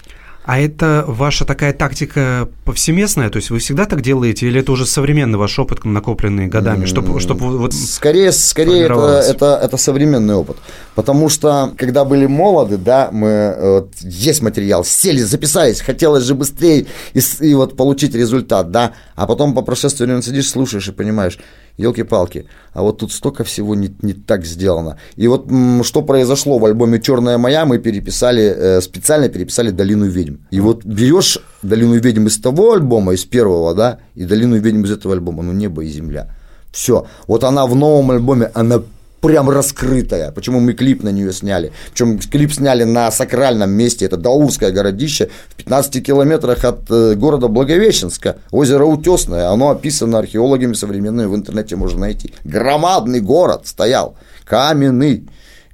А 0.48 0.58
это 0.58 1.04
ваша 1.06 1.44
такая 1.44 1.74
тактика 1.74 2.48
повсеместная? 2.64 3.28
То 3.28 3.37
есть 3.37 3.50
вы 3.50 3.58
всегда 3.58 3.84
так 3.84 4.00
делаете, 4.00 4.46
или 4.46 4.61
это 4.61 4.72
уже 4.72 4.87
современный 4.87 5.37
ваш 5.37 5.58
опыт, 5.58 5.84
накопленный 5.84 6.46
годами, 6.46 6.87
чтобы, 6.87 7.20
чтобы 7.20 7.58
вот 7.58 7.74
Скорее, 7.74 8.32
скорее 8.32 8.84
это, 8.84 9.22
это, 9.28 9.61
это 9.62 9.76
современный 9.76 10.37
опыт. 10.37 10.56
Потому 10.94 11.28
что, 11.28 11.74
когда 11.76 12.06
были 12.06 12.24
молоды, 12.24 12.78
да, 12.78 13.11
мы 13.12 13.56
вот, 13.61 13.92
есть 14.00 14.40
материал, 14.40 14.87
сели, 14.87 15.20
записались, 15.20 15.82
хотелось 15.82 16.24
же 16.24 16.34
быстрее 16.34 16.87
и, 17.12 17.20
и 17.40 17.54
вот 17.54 17.76
получить 17.76 18.14
результат, 18.14 18.70
да, 18.70 18.92
а 19.16 19.26
потом 19.26 19.52
по 19.52 19.61
прошествии 19.61 20.06
времени 20.06 20.22
сидишь, 20.22 20.48
слушаешь 20.48 20.88
и 20.88 20.92
понимаешь, 20.92 21.38
елки-палки, 21.78 22.46
а 22.72 22.82
вот 22.82 22.98
тут 22.98 23.12
столько 23.12 23.44
всего 23.44 23.74
не, 23.74 23.90
не 24.02 24.12
так 24.12 24.44
сделано. 24.44 24.98
И 25.16 25.26
вот 25.28 25.46
что 25.82 26.02
произошло 26.02 26.58
в 26.58 26.64
альбоме 26.64 27.00
«Черная 27.00 27.38
моя», 27.38 27.64
мы 27.64 27.78
переписали, 27.78 28.42
э, 28.42 28.80
специально 28.80 29.28
переписали 29.28 29.70
«Долину 29.70 30.06
ведьм». 30.06 30.36
И 30.50 30.60
вот 30.60 30.84
берешь 30.84 31.38
«Долину 31.62 31.94
ведьм» 31.94 32.26
из 32.26 32.38
того 32.38 32.72
альбома, 32.72 33.14
из 33.14 33.24
первого, 33.24 33.74
да, 33.74 33.98
и 34.14 34.24
«Долину 34.24 34.58
ведьм» 34.58 34.84
из 34.84 34.92
этого 34.92 35.14
альбома, 35.14 35.42
ну 35.42 35.52
небо 35.52 35.82
и 35.82 35.88
земля. 35.88 36.34
Все. 36.72 37.06
Вот 37.26 37.44
она 37.44 37.66
в 37.66 37.74
новом 37.74 38.10
альбоме, 38.10 38.50
она 38.54 38.82
прям 39.20 39.50
раскрытая. 39.50 40.31
Почему 40.33 40.61
мы 40.61 40.72
клип 40.72 41.02
на 41.02 41.11
нее 41.11 41.33
сняли? 41.33 41.72
Причем 41.90 42.18
клип 42.18 42.52
сняли 42.52 42.85
на 42.85 43.11
сакральном 43.11 43.70
месте, 43.70 44.04
это 44.04 44.16
Даурское 44.16 44.70
городище, 44.70 45.31
в 45.48 45.54
15 45.57 46.04
километрах 46.04 46.64
от 46.64 46.90
э, 46.90 47.14
города 47.14 47.48
Благовещенска, 47.48 48.38
озеро 48.50 48.85
Утесное, 48.85 49.48
оно 49.48 49.70
описано 49.70 50.18
археологами 50.18 50.74
современными, 50.74 51.26
в 51.26 51.35
интернете 51.35 51.76
можно 51.76 52.00
найти. 52.00 52.33
Громадный 52.44 53.20
город 53.20 53.62
стоял, 53.66 54.16
каменный, 54.44 55.24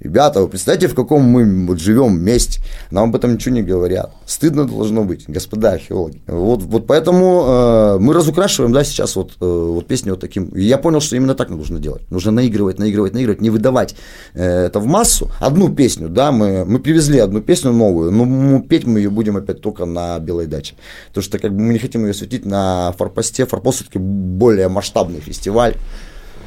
Ребята, 0.05 0.41
вы 0.41 0.47
представляете, 0.47 0.87
в 0.87 0.93
каком 0.93 1.23
мы 1.23 1.65
вот 1.65 1.79
живем 1.79 2.23
месте? 2.23 2.61
Нам 2.91 3.09
об 3.09 3.15
этом 3.15 3.33
ничего 3.33 3.55
не 3.55 3.63
говорят. 3.63 4.13
Стыдно 4.27 4.65
должно 4.65 5.03
быть, 5.03 5.27
господа 5.27 5.71
археологи. 5.71 6.21
Вот, 6.27 6.61
вот 6.61 6.85
поэтому 6.85 7.43
э, 7.47 7.97
мы 7.99 8.13
разукрашиваем, 8.13 8.71
да, 8.71 8.83
сейчас 8.83 9.15
вот, 9.15 9.31
э, 9.41 9.45
вот 9.45 9.87
песни 9.87 10.11
вот 10.11 10.19
таким. 10.19 10.49
И 10.49 10.61
я 10.61 10.77
понял, 10.77 10.99
что 10.99 11.15
именно 11.15 11.33
так 11.33 11.49
нужно 11.49 11.79
делать. 11.79 12.03
Нужно 12.11 12.31
наигрывать, 12.33 12.77
наигрывать, 12.77 13.13
наигрывать, 13.15 13.41
не 13.41 13.49
выдавать 13.49 13.95
э, 14.35 14.65
это 14.65 14.79
в 14.79 14.85
массу. 14.85 15.31
Одну 15.39 15.73
песню, 15.73 16.07
да, 16.07 16.31
мы, 16.31 16.65
мы 16.65 16.77
привезли 16.77 17.17
одну 17.17 17.41
песню 17.41 17.71
новую, 17.71 18.11
но 18.11 18.61
петь 18.61 18.85
мы 18.85 18.99
ее 18.99 19.09
будем 19.09 19.37
опять 19.37 19.61
только 19.61 19.85
на 19.85 20.19
Белой 20.19 20.45
даче. 20.45 20.75
Потому 21.07 21.23
что 21.23 21.39
как 21.39 21.51
бы 21.51 21.59
мы 21.61 21.73
не 21.73 21.79
хотим 21.79 22.05
ее 22.05 22.13
светить 22.13 22.45
на 22.45 22.93
форпосте. 22.95 23.47
Форпост 23.47 23.77
все-таки 23.77 23.97
более 23.97 24.67
масштабный 24.67 25.19
фестиваль. 25.19 25.73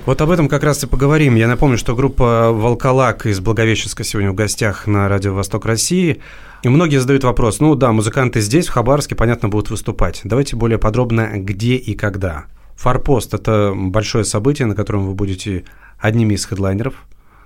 Вот 0.06 0.20
об 0.20 0.30
этом 0.30 0.48
как 0.48 0.62
раз 0.62 0.82
и 0.82 0.86
поговорим. 0.86 1.34
Я 1.34 1.48
напомню, 1.48 1.76
что 1.76 1.94
группа 1.94 2.50
«Волколак» 2.52 3.26
из 3.26 3.40
Благовещенска 3.40 4.04
сегодня 4.04 4.30
в 4.30 4.34
гостях 4.34 4.86
на 4.86 5.08
Радио 5.08 5.34
Восток 5.34 5.66
России. 5.66 6.20
И 6.62 6.68
многие 6.68 6.98
задают 6.98 7.24
вопрос, 7.24 7.60
ну 7.60 7.74
да, 7.74 7.92
музыканты 7.92 8.40
здесь, 8.40 8.68
в 8.68 8.72
Хабаровске, 8.72 9.14
понятно, 9.14 9.48
будут 9.48 9.70
выступать. 9.70 10.22
Давайте 10.24 10.56
более 10.56 10.78
подробно, 10.78 11.30
где 11.34 11.76
и 11.76 11.94
когда. 11.94 12.46
«Форпост»— 12.76 13.34
это 13.34 13.72
большое 13.76 14.24
событие, 14.24 14.66
на 14.66 14.74
котором 14.74 15.06
вы 15.06 15.14
будете 15.14 15.64
одними 15.98 16.34
из 16.34 16.46
хедлайнеров, 16.46 16.94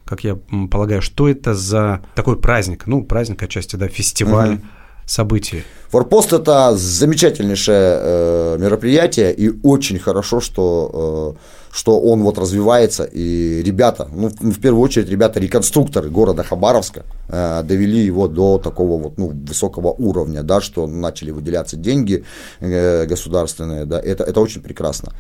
как 0.05 0.25
я 0.25 0.37
полагаю. 0.71 1.03
Что 1.03 1.29
это 1.29 1.55
за 1.55 2.03
такой 2.15 2.38
праздник? 2.38 2.87
Ну, 2.87 3.03
праздник 3.03 3.43
отчасти, 3.43 3.77
да, 3.77 3.88
фестиваль. 3.88 4.55
Угу 4.55 4.62
событие? 5.07 5.65
Форпост 5.91 6.33
это 6.33 6.77
замечательнейшее 6.77 7.99
э, 8.01 8.57
мероприятие, 8.59 9.35
и 9.35 9.51
очень 9.62 9.99
хорошо, 9.99 10.41
что 10.41 11.37
э, 11.37 11.62
что 11.73 11.99
он 11.99 12.23
вот 12.23 12.39
развивается, 12.39 13.05
и 13.05 13.63
ребята, 13.63 14.07
ну, 14.13 14.29
в 14.29 14.61
первую 14.61 14.83
очередь, 14.83 15.09
ребята-реконструкторы 15.09 16.11
города 16.11 16.43
Хабаровска 16.43 17.05
э, 17.29 17.63
довели 17.65 18.01
его 18.05 18.29
до 18.29 18.59
такого 18.59 19.03
вот, 19.03 19.17
ну, 19.17 19.29
высокого 19.29 19.89
уровня, 19.89 20.43
да, 20.43 20.61
что 20.61 20.87
начали 20.87 21.31
выделяться 21.31 21.77
деньги 21.77 22.25
э, 22.61 23.07
государственные, 23.07 23.87
да, 23.87 23.99
это, 23.99 24.23
это 24.25 24.41
очень 24.41 24.61
прекрасно. 24.61 25.13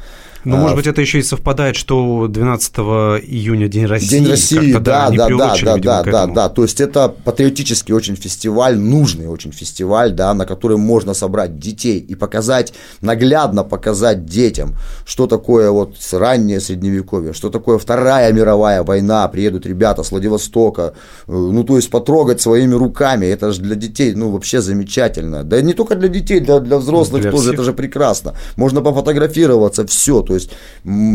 Ну, 0.44 0.56
может 0.56 0.72
а, 0.72 0.76
быть, 0.76 0.86
это 0.88 1.00
еще 1.00 1.20
и 1.20 1.22
совпадает, 1.22 1.76
что 1.76 2.26
12 2.28 2.74
июня 2.74 3.68
День 3.68 3.86
России. 3.86 4.08
День 4.08 4.28
России, 4.28 4.72
да, 4.72 5.08
да, 5.10 5.28
да, 5.28 5.56
да, 5.62 5.76
да, 5.76 6.02
да, 6.02 6.26
да. 6.26 6.48
То 6.48 6.62
есть 6.62 6.80
это 6.80 7.08
патриотический 7.08 7.94
очень 7.94 8.16
фестиваль, 8.16 8.76
нужный 8.76 9.28
очень 9.28 9.52
фестиваль, 9.52 10.12
да, 10.12 10.34
на 10.34 10.44
который 10.44 10.76
можно 10.76 11.14
собрать 11.14 11.58
детей 11.58 11.98
и 12.00 12.14
показать, 12.16 12.74
наглядно 13.00 13.62
показать 13.62 14.26
детям, 14.26 14.74
что 15.06 15.26
такое 15.28 15.70
вот 15.70 15.96
раннее 16.42 16.60
средневековье, 16.60 17.32
что 17.32 17.50
такое 17.50 17.78
Вторая 17.78 18.32
мировая 18.32 18.82
война, 18.82 19.28
приедут 19.28 19.66
ребята 19.66 20.02
с 20.02 20.10
Владивостока, 20.10 20.92
э, 21.28 21.32
ну, 21.32 21.64
то 21.64 21.76
есть 21.76 21.90
потрогать 21.90 22.40
своими 22.40 22.74
руками, 22.74 23.26
это 23.26 23.52
же 23.52 23.62
для 23.62 23.76
детей, 23.76 24.14
ну, 24.14 24.30
вообще 24.30 24.60
замечательно. 24.60 25.44
Да 25.44 25.60
не 25.62 25.72
только 25.72 25.94
для 25.94 26.08
детей, 26.08 26.40
для, 26.40 26.58
для 26.60 26.78
взрослых 26.78 27.22
Для 27.22 27.30
тоже, 27.30 27.42
всех. 27.44 27.54
это 27.54 27.64
же 27.64 27.72
прекрасно. 27.72 28.34
Можно 28.56 28.80
пофотографироваться, 28.82 29.84
все, 29.86 30.22
то 30.22 30.34
есть 30.34 30.50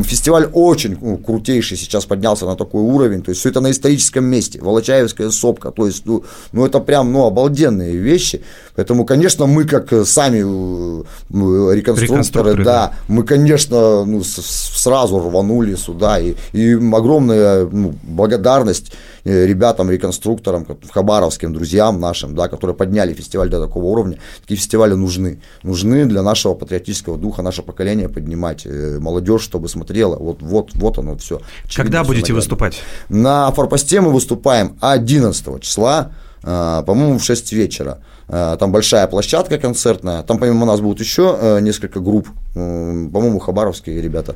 фестиваль 0.03 0.49
очень 0.53 0.97
ну, 1.01 1.17
крутейший 1.17 1.77
сейчас 1.77 2.05
поднялся 2.05 2.45
на 2.45 2.55
такой 2.55 2.81
уровень, 2.81 3.21
то 3.21 3.29
есть 3.31 3.41
все 3.41 3.49
это 3.49 3.61
на 3.61 3.69
историческом 3.71 4.25
месте, 4.25 4.59
Волочаевская 4.61 5.29
сопка, 5.29 5.71
то 5.71 5.85
есть, 5.87 6.05
ну, 6.05 6.23
ну 6.53 6.65
это 6.65 6.79
прям, 6.79 7.11
ну, 7.11 7.25
обалденные 7.25 7.97
вещи, 7.97 8.41
поэтому, 8.75 9.05
конечно, 9.05 9.45
мы 9.47 9.65
как 9.65 9.93
э, 9.93 10.05
сами 10.05 10.37
э, 10.39 11.75
реконструкторы, 11.75 11.97
Реконструкторы, 11.97 12.63
да, 12.63 12.93
мы, 13.07 13.23
конечно, 13.23 14.05
ну, 14.05 14.23
с- 14.23 14.41
с- 14.41 14.77
сразу 15.17 15.29
рванули 15.29 15.75
сюда, 15.75 16.19
и, 16.19 16.35
и 16.53 16.73
огромная 16.73 17.65
ну, 17.65 17.93
благодарность 18.03 18.91
э, 19.25 19.45
ребятам, 19.45 19.91
реконструкторам, 19.91 20.65
хабаровским 20.91 21.53
друзьям 21.53 21.99
нашим, 21.99 22.35
да, 22.35 22.47
которые 22.47 22.75
подняли 22.75 23.13
фестиваль 23.13 23.49
до 23.49 23.59
такого 23.59 23.85
уровня. 23.85 24.17
Такие 24.41 24.57
фестивали 24.57 24.93
нужны. 24.93 25.39
Нужны 25.63 26.05
для 26.05 26.21
нашего 26.21 26.55
патриотического 26.55 27.17
духа, 27.17 27.41
наше 27.41 27.61
поколение 27.63 28.09
поднимать, 28.09 28.65
э, 28.65 28.99
молодежь, 28.99 29.41
чтобы 29.41 29.69
смотрела. 29.69 30.15
Вот, 30.15 30.41
вот, 30.41 30.69
вот 30.75 30.97
оно 30.97 31.15
все. 31.17 31.39
Когда 31.75 32.03
будете 32.03 32.33
выступать? 32.33 32.81
На 33.09 33.51
форпосте 33.51 34.01
мы 34.01 34.11
выступаем 34.11 34.77
11 34.81 35.59
числа, 35.61 36.11
э, 36.43 36.83
по-моему, 36.85 37.17
в 37.17 37.23
6 37.23 37.53
вечера. 37.53 37.97
Э, 38.29 38.57
Там 38.59 38.71
большая 38.71 39.07
площадка 39.07 39.57
концертная. 39.57 40.23
Там 40.23 40.37
помимо 40.37 40.65
нас 40.65 40.79
будут 40.81 40.99
еще 40.99 41.37
э, 41.39 41.59
несколько 41.61 41.99
групп. 41.99 42.27
По-моему, 42.53 43.39
хабаровские 43.39 44.01
ребята. 44.01 44.35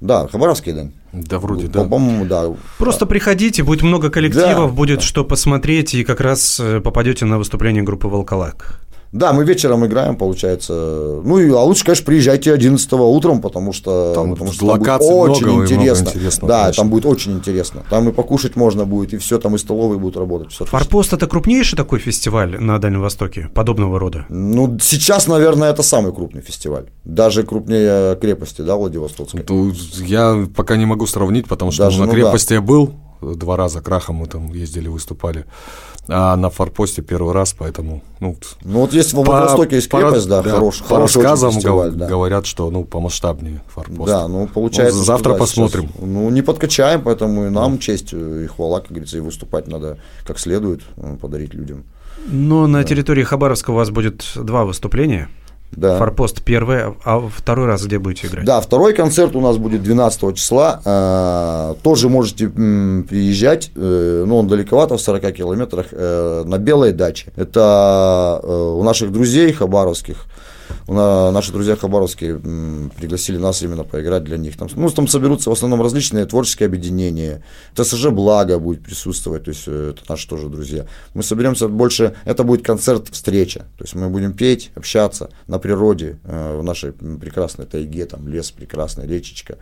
Да, 0.00 0.28
хабаровские, 0.28 0.74
Дань? 0.74 0.92
Да, 1.12 1.38
вроде, 1.38 1.66
По- 1.66 1.72
да. 1.72 1.84
По-моему, 1.84 2.24
да. 2.26 2.44
Просто 2.78 3.06
приходите, 3.06 3.62
будет 3.62 3.82
много 3.82 4.10
коллективов, 4.10 4.70
Да. 4.70 4.76
будет 4.76 5.02
что 5.02 5.24
посмотреть, 5.24 5.94
и 5.94 6.04
как 6.04 6.20
раз 6.20 6.60
э, 6.60 6.80
попадете 6.80 7.24
на 7.24 7.38
выступление 7.38 7.82
группы 7.82 8.08
«Волколак». 8.08 8.80
Да, 9.12 9.32
мы 9.32 9.44
вечером 9.44 9.86
играем, 9.86 10.16
получается. 10.16 11.20
Ну, 11.24 11.38
и, 11.38 11.50
а 11.50 11.60
лучше, 11.62 11.84
конечно, 11.84 12.04
приезжайте 12.04 12.52
11 12.52 12.92
утром, 12.92 13.40
потому 13.40 13.72
что, 13.72 14.12
Там 14.14 14.32
потому 14.32 14.52
что 14.52 14.66
локаций 14.66 15.08
будет 15.08 15.16
много 15.16 15.30
очень 15.30 15.46
много 15.46 15.64
интересно. 15.64 16.08
интересного, 16.08 16.48
да, 16.48 16.62
конечно. 16.62 16.82
там 16.82 16.90
будет 16.90 17.06
очень 17.06 17.32
интересно. 17.32 17.82
Там 17.88 18.08
и 18.08 18.12
покушать 18.12 18.56
можно 18.56 18.84
будет, 18.84 19.14
и 19.14 19.18
все, 19.18 19.38
там 19.38 19.54
и 19.54 19.58
столовые 19.58 19.98
будут 19.98 20.16
работать. 20.16 20.48
Отлично. 20.48 20.66
«Форпост»— 20.66 21.12
это 21.14 21.26
крупнейший 21.26 21.76
такой 21.76 21.98
фестиваль 22.00 22.60
на 22.60 22.78
Дальнем 22.78 23.00
Востоке, 23.00 23.48
подобного 23.54 23.98
рода? 23.98 24.26
Ну, 24.28 24.78
сейчас, 24.80 25.26
наверное, 25.26 25.70
это 25.70 25.82
самый 25.82 26.12
крупный 26.12 26.42
фестиваль. 26.42 26.84
Даже 27.04 27.44
крупнее 27.44 28.16
крепости, 28.16 28.60
да, 28.60 28.76
Владивостокской. 28.76 29.42
То 29.42 29.72
я 30.04 30.46
пока 30.54 30.76
не 30.76 30.84
могу 30.84 31.06
сравнить, 31.06 31.48
потому 31.48 31.70
что 31.70 31.84
Даже, 31.84 32.00
на 32.00 32.06
ну 32.06 32.12
крепости 32.12 32.52
я 32.52 32.60
был 32.60 32.92
два 33.20 33.56
раза 33.56 33.80
крахом 33.80 34.16
мы 34.16 34.26
там 34.26 34.52
ездили, 34.52 34.88
выступали, 34.88 35.44
а 36.08 36.36
на 36.36 36.48
форпосте 36.50 37.02
первый 37.02 37.34
раз, 37.34 37.54
поэтому 37.58 38.02
ну, 38.20 38.36
Ну, 38.64 38.80
вот 38.80 38.92
есть 38.92 39.12
в 39.12 39.16
по- 39.16 39.22
Владивостоке 39.22 39.76
есть 39.76 39.88
по 39.90 39.98
крепость, 39.98 40.28
раз- 40.28 40.44
да, 40.44 40.50
хорош, 40.50 40.78
по 40.78 40.84
хороший 40.96 41.22
рассказам 41.22 41.52
фестиваль, 41.52 41.90
гов- 41.90 41.98
да. 41.98 42.06
говорят, 42.06 42.46
что 42.46 42.70
ну 42.70 42.84
помасштабнее 42.84 43.62
форпост. 43.68 44.10
Да, 44.10 44.26
ну 44.26 44.46
получается. 44.46 44.98
Ну, 44.98 45.04
завтра 45.04 45.32
да, 45.34 45.38
посмотрим. 45.38 45.82
сейчас, 45.88 46.00
ну, 46.00 46.30
не 46.30 46.42
подкачаем, 46.42 47.02
поэтому 47.02 47.46
и 47.46 47.50
нам 47.50 47.78
честь 47.78 48.08
э, 48.12 48.44
и 48.44 48.46
хвала, 48.46 48.80
как 48.80 48.90
говорится, 48.90 49.16
и 49.18 49.20
выступать 49.20 49.68
надо 49.68 49.98
как 50.26 50.38
следует, 50.38 50.80
э, 50.96 51.16
подарить 51.20 51.54
людям. 51.54 51.84
Но 52.26 52.66
на 52.66 52.82
территории 52.84 53.22
Хабаровска 53.22 53.70
у 53.70 53.74
вас 53.74 53.90
будет 53.90 54.24
два 54.34 54.64
выступления. 54.64 55.28
Да. 55.72 55.98
«Форпост» 55.98 56.42
первое, 56.42 56.94
а 57.04 57.20
второй 57.28 57.66
раз 57.66 57.84
где 57.84 57.98
будете 57.98 58.26
играть? 58.26 58.44
Да, 58.44 58.60
второй 58.60 58.94
концерт 58.94 59.36
у 59.36 59.40
нас 59.40 59.58
будет 59.58 59.82
12 59.82 60.34
числа. 60.36 60.80
Э, 60.84 61.74
Тоже 61.82 62.08
можете 62.08 62.48
приезжать, 62.48 63.70
э, 63.76 64.24
ну, 64.26 64.38
он 64.38 64.48
далековато, 64.48 64.96
в 64.96 65.00
40 65.00 65.32
километрах, 65.32 65.86
э, 65.92 66.42
на 66.46 66.58
Белой 66.58 66.92
даче. 66.92 67.32
Это 67.36 68.40
э, 68.42 68.72
у 68.76 68.82
наших 68.82 69.12
друзей 69.12 69.52
хабаровских. 69.52 70.24
На- 70.86 71.30
Наши 71.30 71.52
друзья 71.52 71.76
хабаровские 71.76 72.38
пригласили 72.96 73.36
нас 73.38 73.62
именно 73.62 73.84
поиграть 73.84 74.24
для 74.24 74.36
них. 74.36 74.56
Там, 74.56 74.68
ну, 74.74 74.90
там 74.90 75.06
соберутся 75.08 75.50
в 75.50 75.52
основном 75.52 75.82
различные 75.82 76.26
творческие 76.26 76.66
объединения. 76.66 77.42
ТСЖ 77.74 78.08
«Благо» 78.08 78.58
будет 78.58 78.82
присутствовать, 78.82 79.44
то 79.44 79.50
есть 79.50 79.64
э, 79.66 79.94
это 79.96 80.02
наши 80.08 80.28
тоже 80.28 80.48
друзья. 80.48 80.86
Мы 81.14 81.22
соберемся 81.22 81.68
больше, 81.68 82.14
это 82.24 82.44
будет 82.44 82.64
концерт-встреча. 82.64 83.60
То 83.76 83.84
есть 83.84 83.94
мы 83.94 84.08
будем 84.08 84.32
петь, 84.32 84.70
общаться 84.74 85.30
на 85.46 85.58
природе, 85.58 86.18
э, 86.24 86.58
в 86.58 86.62
нашей 86.62 86.92
прекрасной 86.92 87.66
тайге, 87.66 88.06
там 88.06 88.28
лес 88.28 88.50
прекрасный, 88.50 89.06
речечка. 89.06 89.58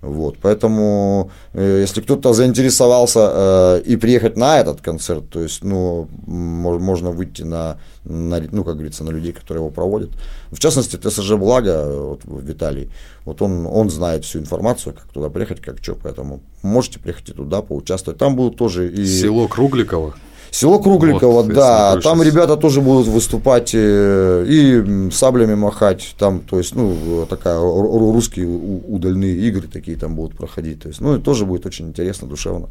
Вот, 0.00 0.36
поэтому, 0.40 1.30
э, 1.54 1.80
если 1.80 2.02
кто-то 2.02 2.32
заинтересовался 2.32 3.30
э, 3.32 3.82
и 3.86 3.96
приехать 3.96 4.36
на 4.36 4.60
этот 4.60 4.80
концерт, 4.80 5.24
то 5.30 5.40
есть, 5.40 5.64
ну, 5.64 6.08
можно 6.26 7.10
выйти 7.10 7.42
на, 7.42 7.78
на, 8.04 8.40
ну, 8.52 8.64
как 8.64 8.74
говорится, 8.74 9.04
на 9.04 9.10
людей, 9.10 9.32
которые 9.32 9.62
его 9.62 9.70
проводят. 9.70 10.10
В 10.50 10.58
частности, 10.58 10.96
ТСЖ 10.96 11.32
Благо, 11.32 11.86
вот, 11.90 12.20
Виталий, 12.24 12.90
вот 13.24 13.40
он, 13.42 13.66
он 13.66 13.90
знает 13.90 14.24
всю 14.24 14.38
информацию, 14.40 14.94
как 14.94 15.06
туда 15.08 15.30
приехать, 15.30 15.60
как 15.60 15.78
что, 15.82 15.94
поэтому 15.94 16.40
можете 16.62 16.98
приехать 16.98 17.30
и 17.30 17.32
туда, 17.32 17.62
поучаствовать. 17.62 18.18
Там 18.18 18.36
будут 18.36 18.58
тоже 18.58 18.92
и... 18.92 19.06
Село 19.06 19.48
Кругликово. 19.48 20.14
Село 20.54 20.78
Кругликово, 20.78 21.32
Вот, 21.42 21.48
да, 21.48 22.00
там 22.00 22.22
ребята 22.22 22.56
тоже 22.56 22.80
будут 22.80 23.08
выступать 23.08 23.72
э, 23.74 24.44
и 24.48 25.10
саблями 25.10 25.54
махать, 25.54 26.14
там, 26.16 26.38
то 26.40 26.58
есть, 26.58 26.76
ну, 26.76 27.26
такая 27.28 27.56
ру- 27.58 27.82
ру- 27.82 28.12
русские 28.12 28.46
удальные 28.46 29.34
игры 29.48 29.66
такие 29.66 29.96
там 29.96 30.14
будут 30.14 30.36
проходить, 30.36 30.82
то 30.82 30.88
есть, 30.88 31.00
ну, 31.00 31.16
и 31.16 31.20
тоже 31.20 31.44
будет 31.44 31.66
очень 31.66 31.88
интересно, 31.88 32.28
душевно. 32.28 32.68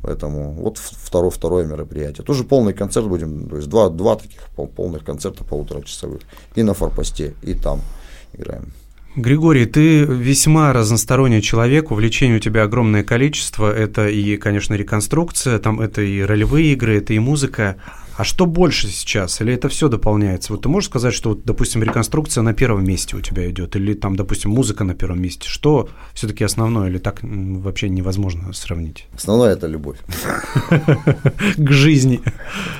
Поэтому 0.00 0.52
вот 0.52 0.78
второе, 0.78 1.30
второе 1.30 1.66
мероприятие. 1.66 2.24
Тоже 2.24 2.44
полный 2.44 2.72
концерт 2.72 3.06
будем, 3.06 3.48
то 3.50 3.56
есть 3.56 3.68
два, 3.68 3.90
два 3.90 4.16
таких 4.16 4.40
пол- 4.56 4.68
полных 4.68 5.04
концерта 5.04 5.44
полуторачасовых. 5.44 6.20
И 6.54 6.62
на 6.62 6.72
форпосте, 6.72 7.34
и 7.42 7.52
там 7.52 7.80
играем. 8.32 8.72
Григорий, 9.16 9.66
ты 9.66 10.04
весьма 10.04 10.72
разносторонний 10.72 11.42
человек, 11.42 11.90
увлечений 11.90 12.36
у 12.36 12.40
тебя 12.40 12.62
огромное 12.62 13.02
количество. 13.02 13.72
Это 13.72 14.08
и, 14.08 14.36
конечно, 14.36 14.74
реконструкция, 14.74 15.58
там 15.58 15.80
это 15.80 16.02
и 16.02 16.20
ролевые 16.20 16.72
игры, 16.72 16.98
это 16.98 17.14
и 17.14 17.18
музыка. 17.18 17.76
А 18.18 18.24
что 18.24 18.46
больше 18.46 18.88
сейчас? 18.88 19.40
Или 19.40 19.54
это 19.54 19.68
все 19.68 19.88
дополняется? 19.88 20.52
Вот 20.52 20.62
ты 20.62 20.68
можешь 20.68 20.90
сказать, 20.90 21.14
что, 21.14 21.30
вот, 21.30 21.44
допустим, 21.44 21.84
реконструкция 21.84 22.42
на 22.42 22.52
первом 22.52 22.84
месте 22.84 23.16
у 23.16 23.20
тебя 23.20 23.48
идет, 23.48 23.76
или 23.76 23.94
там, 23.94 24.16
допустим, 24.16 24.50
музыка 24.50 24.82
на 24.82 24.94
первом 24.94 25.22
месте? 25.22 25.48
Что 25.48 25.88
все-таки 26.14 26.42
основное, 26.42 26.88
или 26.88 26.98
так 26.98 27.20
вообще 27.22 27.88
невозможно 27.88 28.52
сравнить? 28.52 29.06
Основное 29.14 29.52
это 29.52 29.68
любовь. 29.68 29.98
К 31.56 31.70
жизни. 31.70 32.20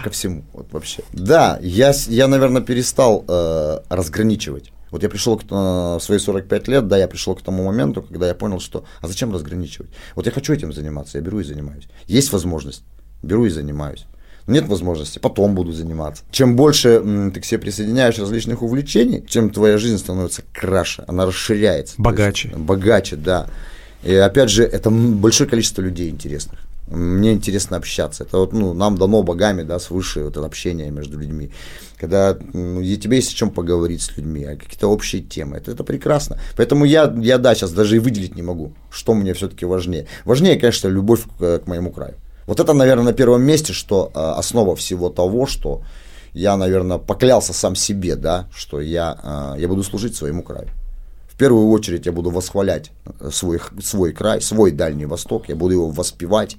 ко 0.02 0.10
всему, 0.10 0.44
вот 0.52 0.72
вообще. 0.72 1.04
Да, 1.12 1.60
я, 1.62 1.92
я 2.08 2.26
наверное, 2.26 2.62
перестал 2.62 3.24
э, 3.28 3.78
разграничивать. 3.88 4.72
Вот 4.90 5.02
я 5.02 5.08
пришел 5.08 5.36
к, 5.38 5.42
э, 5.42 5.54
в 5.54 6.00
свои 6.00 6.18
45 6.18 6.68
лет, 6.68 6.88
да, 6.88 6.96
я 6.96 7.08
пришел 7.08 7.34
к 7.34 7.42
тому 7.42 7.64
моменту, 7.64 8.02
когда 8.02 8.28
я 8.28 8.34
понял, 8.34 8.60
что, 8.60 8.84
а 9.00 9.08
зачем 9.08 9.32
разграничивать? 9.32 9.90
Вот 10.14 10.26
я 10.26 10.32
хочу 10.32 10.52
этим 10.52 10.72
заниматься, 10.72 11.18
я 11.18 11.24
беру 11.24 11.40
и 11.40 11.44
занимаюсь. 11.44 11.88
Есть 12.06 12.32
возможность, 12.32 12.82
беру 13.22 13.44
и 13.46 13.50
занимаюсь. 13.50 14.06
Нет 14.46 14.66
возможности, 14.66 15.18
потом 15.18 15.54
буду 15.54 15.72
заниматься. 15.72 16.24
Чем 16.30 16.56
больше 16.56 16.88
м, 16.88 17.32
ты 17.32 17.40
к 17.40 17.44
себе 17.44 17.60
присоединяешь 17.60 18.18
различных 18.18 18.62
увлечений, 18.62 19.22
чем 19.28 19.50
твоя 19.50 19.76
жизнь 19.76 19.98
становится 19.98 20.42
краше, 20.54 21.04
она 21.06 21.26
расширяется. 21.26 21.94
Богаче. 21.98 22.48
есть, 22.48 22.60
богаче, 22.60 23.16
да. 23.16 23.48
И 24.02 24.14
опять 24.14 24.48
же, 24.48 24.64
это 24.64 24.90
большое 24.90 25.50
количество 25.50 25.82
людей 25.82 26.08
интересных. 26.08 26.60
Мне 26.90 27.32
интересно 27.32 27.76
общаться. 27.76 28.24
Это 28.24 28.38
вот, 28.38 28.52
ну, 28.52 28.72
нам 28.72 28.96
дано 28.96 29.22
богами, 29.22 29.62
да, 29.62 29.78
свыше 29.78 30.24
вот 30.24 30.36
это 30.36 30.46
общение 30.46 30.90
между 30.90 31.18
людьми. 31.18 31.50
Когда 31.98 32.38
ну, 32.52 32.80
и 32.80 32.96
тебе 32.96 33.16
есть 33.16 33.32
о 33.32 33.36
чем 33.36 33.50
поговорить 33.50 34.02
с 34.02 34.16
людьми, 34.16 34.44
а 34.44 34.56
какие-то 34.56 34.88
общие 34.88 35.22
темы. 35.22 35.56
Это, 35.56 35.72
это 35.72 35.84
прекрасно. 35.84 36.38
Поэтому 36.56 36.84
я, 36.84 37.12
я, 37.18 37.38
да, 37.38 37.54
сейчас 37.54 37.72
даже 37.72 37.96
и 37.96 37.98
выделить 37.98 38.36
не 38.36 38.42
могу, 38.42 38.72
что 38.90 39.14
мне 39.14 39.34
все-таки 39.34 39.66
важнее. 39.66 40.06
Важнее, 40.24 40.58
конечно, 40.58 40.88
любовь 40.88 41.22
к, 41.38 41.58
к 41.58 41.66
моему 41.66 41.90
краю. 41.90 42.14
Вот 42.46 42.60
это, 42.60 42.72
наверное, 42.72 43.04
на 43.04 43.12
первом 43.12 43.42
месте, 43.42 43.74
что 43.74 44.10
э, 44.14 44.18
основа 44.18 44.74
всего 44.74 45.10
того, 45.10 45.46
что 45.46 45.82
я, 46.32 46.56
наверное, 46.56 46.98
поклялся 46.98 47.52
сам 47.52 47.74
себе, 47.74 48.16
да, 48.16 48.48
что 48.54 48.80
я, 48.80 49.54
э, 49.56 49.60
я 49.60 49.68
буду 49.68 49.82
служить 49.82 50.16
своему 50.16 50.42
краю. 50.42 50.68
Первую 51.38 51.68
очередь 51.68 52.04
я 52.04 52.12
буду 52.12 52.30
восхвалять 52.30 52.90
э, 53.20 53.30
свой, 53.30 53.60
свой 53.80 54.12
край, 54.12 54.40
свой 54.40 54.72
Дальний 54.72 55.06
Восток, 55.06 55.48
я 55.48 55.54
буду 55.54 55.74
его 55.74 55.88
воспевать. 55.88 56.56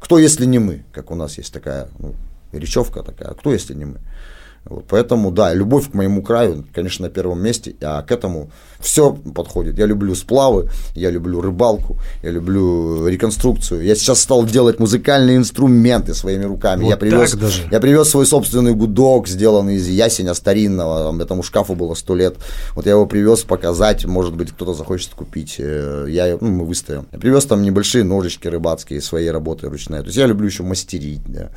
Кто, 0.00 0.18
если 0.18 0.44
не 0.44 0.58
мы, 0.58 0.84
как 0.92 1.12
у 1.12 1.14
нас 1.14 1.38
есть 1.38 1.52
такая 1.52 1.88
ну, 2.00 2.14
речевка 2.52 3.04
такая, 3.04 3.32
кто, 3.34 3.52
если 3.52 3.74
не 3.74 3.84
мы. 3.84 4.00
Вот, 4.68 4.84
поэтому, 4.88 5.30
да, 5.30 5.54
любовь 5.54 5.90
к 5.90 5.94
моему 5.94 6.22
краю, 6.22 6.64
конечно, 6.74 7.06
на 7.06 7.10
первом 7.10 7.42
месте, 7.42 7.74
а 7.80 8.02
к 8.02 8.12
этому 8.12 8.50
все 8.80 9.12
подходит. 9.12 9.78
Я 9.78 9.86
люблю 9.86 10.14
сплавы, 10.14 10.68
я 10.94 11.10
люблю 11.10 11.40
рыбалку, 11.40 11.98
я 12.22 12.30
люблю 12.30 13.06
реконструкцию. 13.08 13.82
Я 13.82 13.94
сейчас 13.94 14.20
стал 14.20 14.44
делать 14.44 14.78
музыкальные 14.78 15.38
инструменты 15.38 16.14
своими 16.14 16.44
руками. 16.44 16.84
Вот 16.84 16.90
я, 16.90 16.96
привез, 16.96 17.34
даже. 17.34 17.62
я 17.70 17.80
привез 17.80 18.08
свой 18.10 18.26
собственный 18.26 18.74
гудок, 18.74 19.26
сделанный 19.26 19.76
из 19.76 19.88
ясеня 19.88 20.34
старинного, 20.34 21.04
там, 21.04 21.20
этому 21.20 21.42
шкафу 21.42 21.74
было 21.74 21.94
сто 21.94 22.14
лет. 22.14 22.36
Вот 22.74 22.86
я 22.86 22.92
его 22.92 23.06
привез 23.06 23.42
показать, 23.42 24.04
может 24.04 24.36
быть, 24.36 24.52
кто-то 24.52 24.74
захочет 24.74 25.14
купить. 25.14 25.56
Э, 25.58 26.06
Я, 26.08 26.36
ну, 26.40 26.48
мы 26.50 26.66
выставим. 26.66 27.08
Я 27.10 27.18
привез 27.18 27.46
там 27.46 27.62
небольшие 27.62 28.04
ножички 28.04 28.46
рыбацкие 28.48 29.00
своей 29.00 29.30
работы 29.30 29.68
ручной. 29.68 30.00
То 30.00 30.06
есть 30.06 30.18
я 30.18 30.26
люблю 30.26 30.46
еще 30.46 30.62
мастерить, 30.62 31.22
да. 31.26 31.50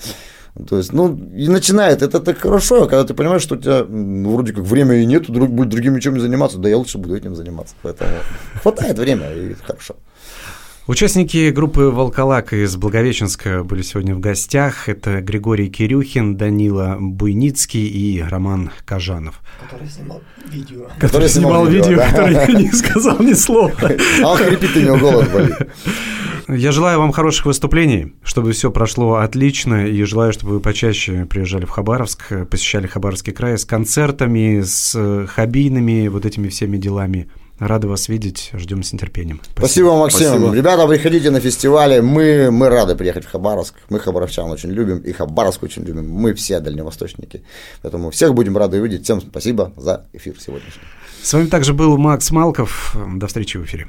То 0.67 0.77
есть, 0.77 0.91
ну, 0.91 1.15
и 1.15 1.47
начинает, 1.47 2.01
это 2.01 2.19
так 2.19 2.39
хорошо, 2.39 2.81
когда 2.81 3.05
ты 3.05 3.13
понимаешь, 3.13 3.41
что 3.41 3.55
у 3.55 3.57
тебя 3.57 3.85
ну, 3.87 4.33
вроде 4.33 4.51
как 4.51 4.65
времени 4.65 5.05
нету, 5.05 5.31
друг, 5.31 5.49
будет 5.49 5.69
другим 5.69 5.99
чем 5.99 6.19
заниматься, 6.19 6.57
да 6.57 6.67
я 6.67 6.77
лучше 6.77 6.97
буду 6.97 7.15
этим 7.15 7.35
заниматься. 7.35 7.73
Поэтому 7.81 8.11
хватает 8.61 8.99
время, 8.99 9.31
и 9.33 9.53
хорошо. 9.53 9.95
Участники 10.87 11.51
группы 11.51 11.81
«Волколак» 11.81 12.53
из 12.53 12.75
Благовещенска 12.75 13.63
были 13.63 13.83
сегодня 13.83 14.15
в 14.15 14.19
гостях. 14.19 14.89
Это 14.89 15.21
Григорий 15.21 15.69
Кирюхин, 15.69 16.37
Данила 16.37 16.97
Буйницкий 16.99 17.85
и 17.85 18.19
Роман 18.19 18.71
Кажанов. 18.83 19.41
который 19.63 19.87
снимал 19.87 20.21
видео. 20.49 20.87
Который 20.99 21.29
снимал 21.29 21.67
видео, 21.67 21.97
да. 21.97 22.09
который 22.09 22.55
не 22.63 22.71
сказал 22.71 23.19
ни 23.19 23.33
слова. 23.33 23.71
А 24.23 24.31
он 24.31 24.37
хрипит, 24.37 24.75
у 24.75 24.79
него 24.79 24.97
голос 24.97 25.27
болит. 25.27 25.55
Я 26.47 26.71
желаю 26.71 26.97
вам 26.99 27.11
хороших 27.11 27.45
выступлений, 27.45 28.13
чтобы 28.23 28.51
все 28.51 28.71
прошло 28.71 29.15
отлично, 29.17 29.85
и 29.85 30.03
желаю, 30.03 30.33
чтобы 30.33 30.53
вы 30.53 30.59
почаще 30.61 31.25
приезжали 31.25 31.65
в 31.65 31.69
Хабаровск, 31.69 32.47
посещали 32.49 32.87
Хабаровский 32.87 33.33
край 33.33 33.57
с 33.57 33.65
концертами, 33.65 34.61
с 34.61 34.93
э, 34.95 35.27
хоббийными 35.27 36.07
вот 36.07 36.25
этими 36.25 36.49
всеми 36.49 36.77
делами. 36.77 37.29
Рады 37.61 37.87
вас 37.87 38.09
видеть, 38.09 38.49
ждем 38.53 38.81
с 38.81 38.91
нетерпением. 38.91 39.39
Спасибо, 39.55 39.95
Максим. 39.95 40.29
Спасибо. 40.29 40.51
Ребята, 40.51 40.87
приходите 40.87 41.29
на 41.29 41.39
фестивали. 41.39 41.99
Мы, 41.99 42.49
мы 42.49 42.69
рады 42.69 42.95
приехать 42.95 43.23
в 43.23 43.29
Хабаровск. 43.29 43.75
Мы 43.89 43.99
хабаровчан 43.99 44.49
очень 44.49 44.71
любим, 44.71 44.97
и 44.97 45.11
Хабаровск 45.11 45.61
очень 45.61 45.83
любим. 45.83 46.09
Мы 46.09 46.33
все 46.33 46.59
дальневосточники. 46.59 47.43
Поэтому 47.83 48.09
всех 48.09 48.33
будем 48.33 48.57
рады 48.57 48.81
увидеть. 48.81 49.03
Всем 49.03 49.21
спасибо 49.21 49.71
за 49.77 50.07
эфир 50.11 50.33
сегодняшний. 50.39 50.81
С 51.21 51.33
вами 51.33 51.45
также 51.45 51.75
был 51.75 51.99
Макс 51.99 52.31
Малков. 52.31 52.97
До 53.17 53.27
встречи 53.27 53.57
в 53.57 53.65
эфире. 53.65 53.85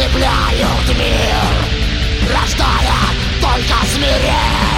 Ослепляют 0.00 0.96
мир 0.96 2.32
Рождая 2.32 2.96
только 3.40 3.86
смирение 3.86 4.69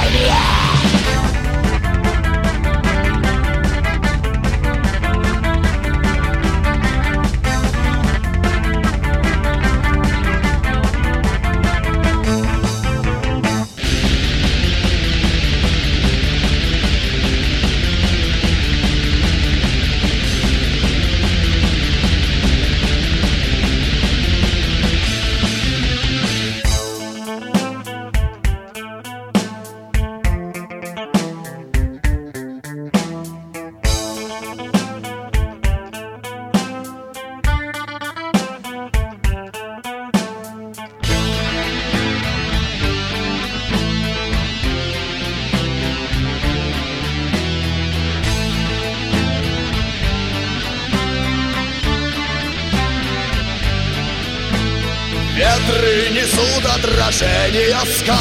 от 56.82 56.88
отражения 56.88 57.78
скал. 57.98 58.16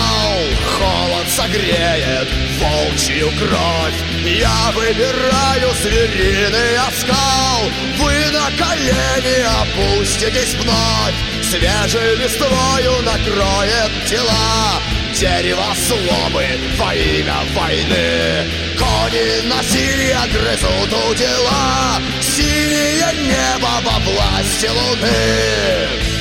Холод 0.77 1.27
согреет 1.29 2.27
волчью 2.59 3.29
кровь. 3.37 3.93
Я 4.25 4.71
выбираю 4.73 5.73
звериный 5.81 6.77
оскал. 6.87 7.61
Вы 7.97 8.13
на 8.31 8.49
колени 8.57 9.43
опуститесь 9.61 10.55
вновь. 10.55 11.15
Свежей 11.43 12.15
листвою 12.15 13.01
накроет 13.03 14.05
тела. 14.07 14.81
Дерево 15.13 15.75
сломы 15.87 16.45
во 16.77 16.95
имя 16.95 17.37
войны. 17.53 18.49
Кони 18.77 19.47
насилия 19.47 20.21
грызут 20.31 20.91
у 20.91 21.13
дела 21.13 22.01
Синее 22.21 23.13
небо 23.27 23.69
во 23.83 23.99
власти 23.99 24.67
луны 24.67 26.20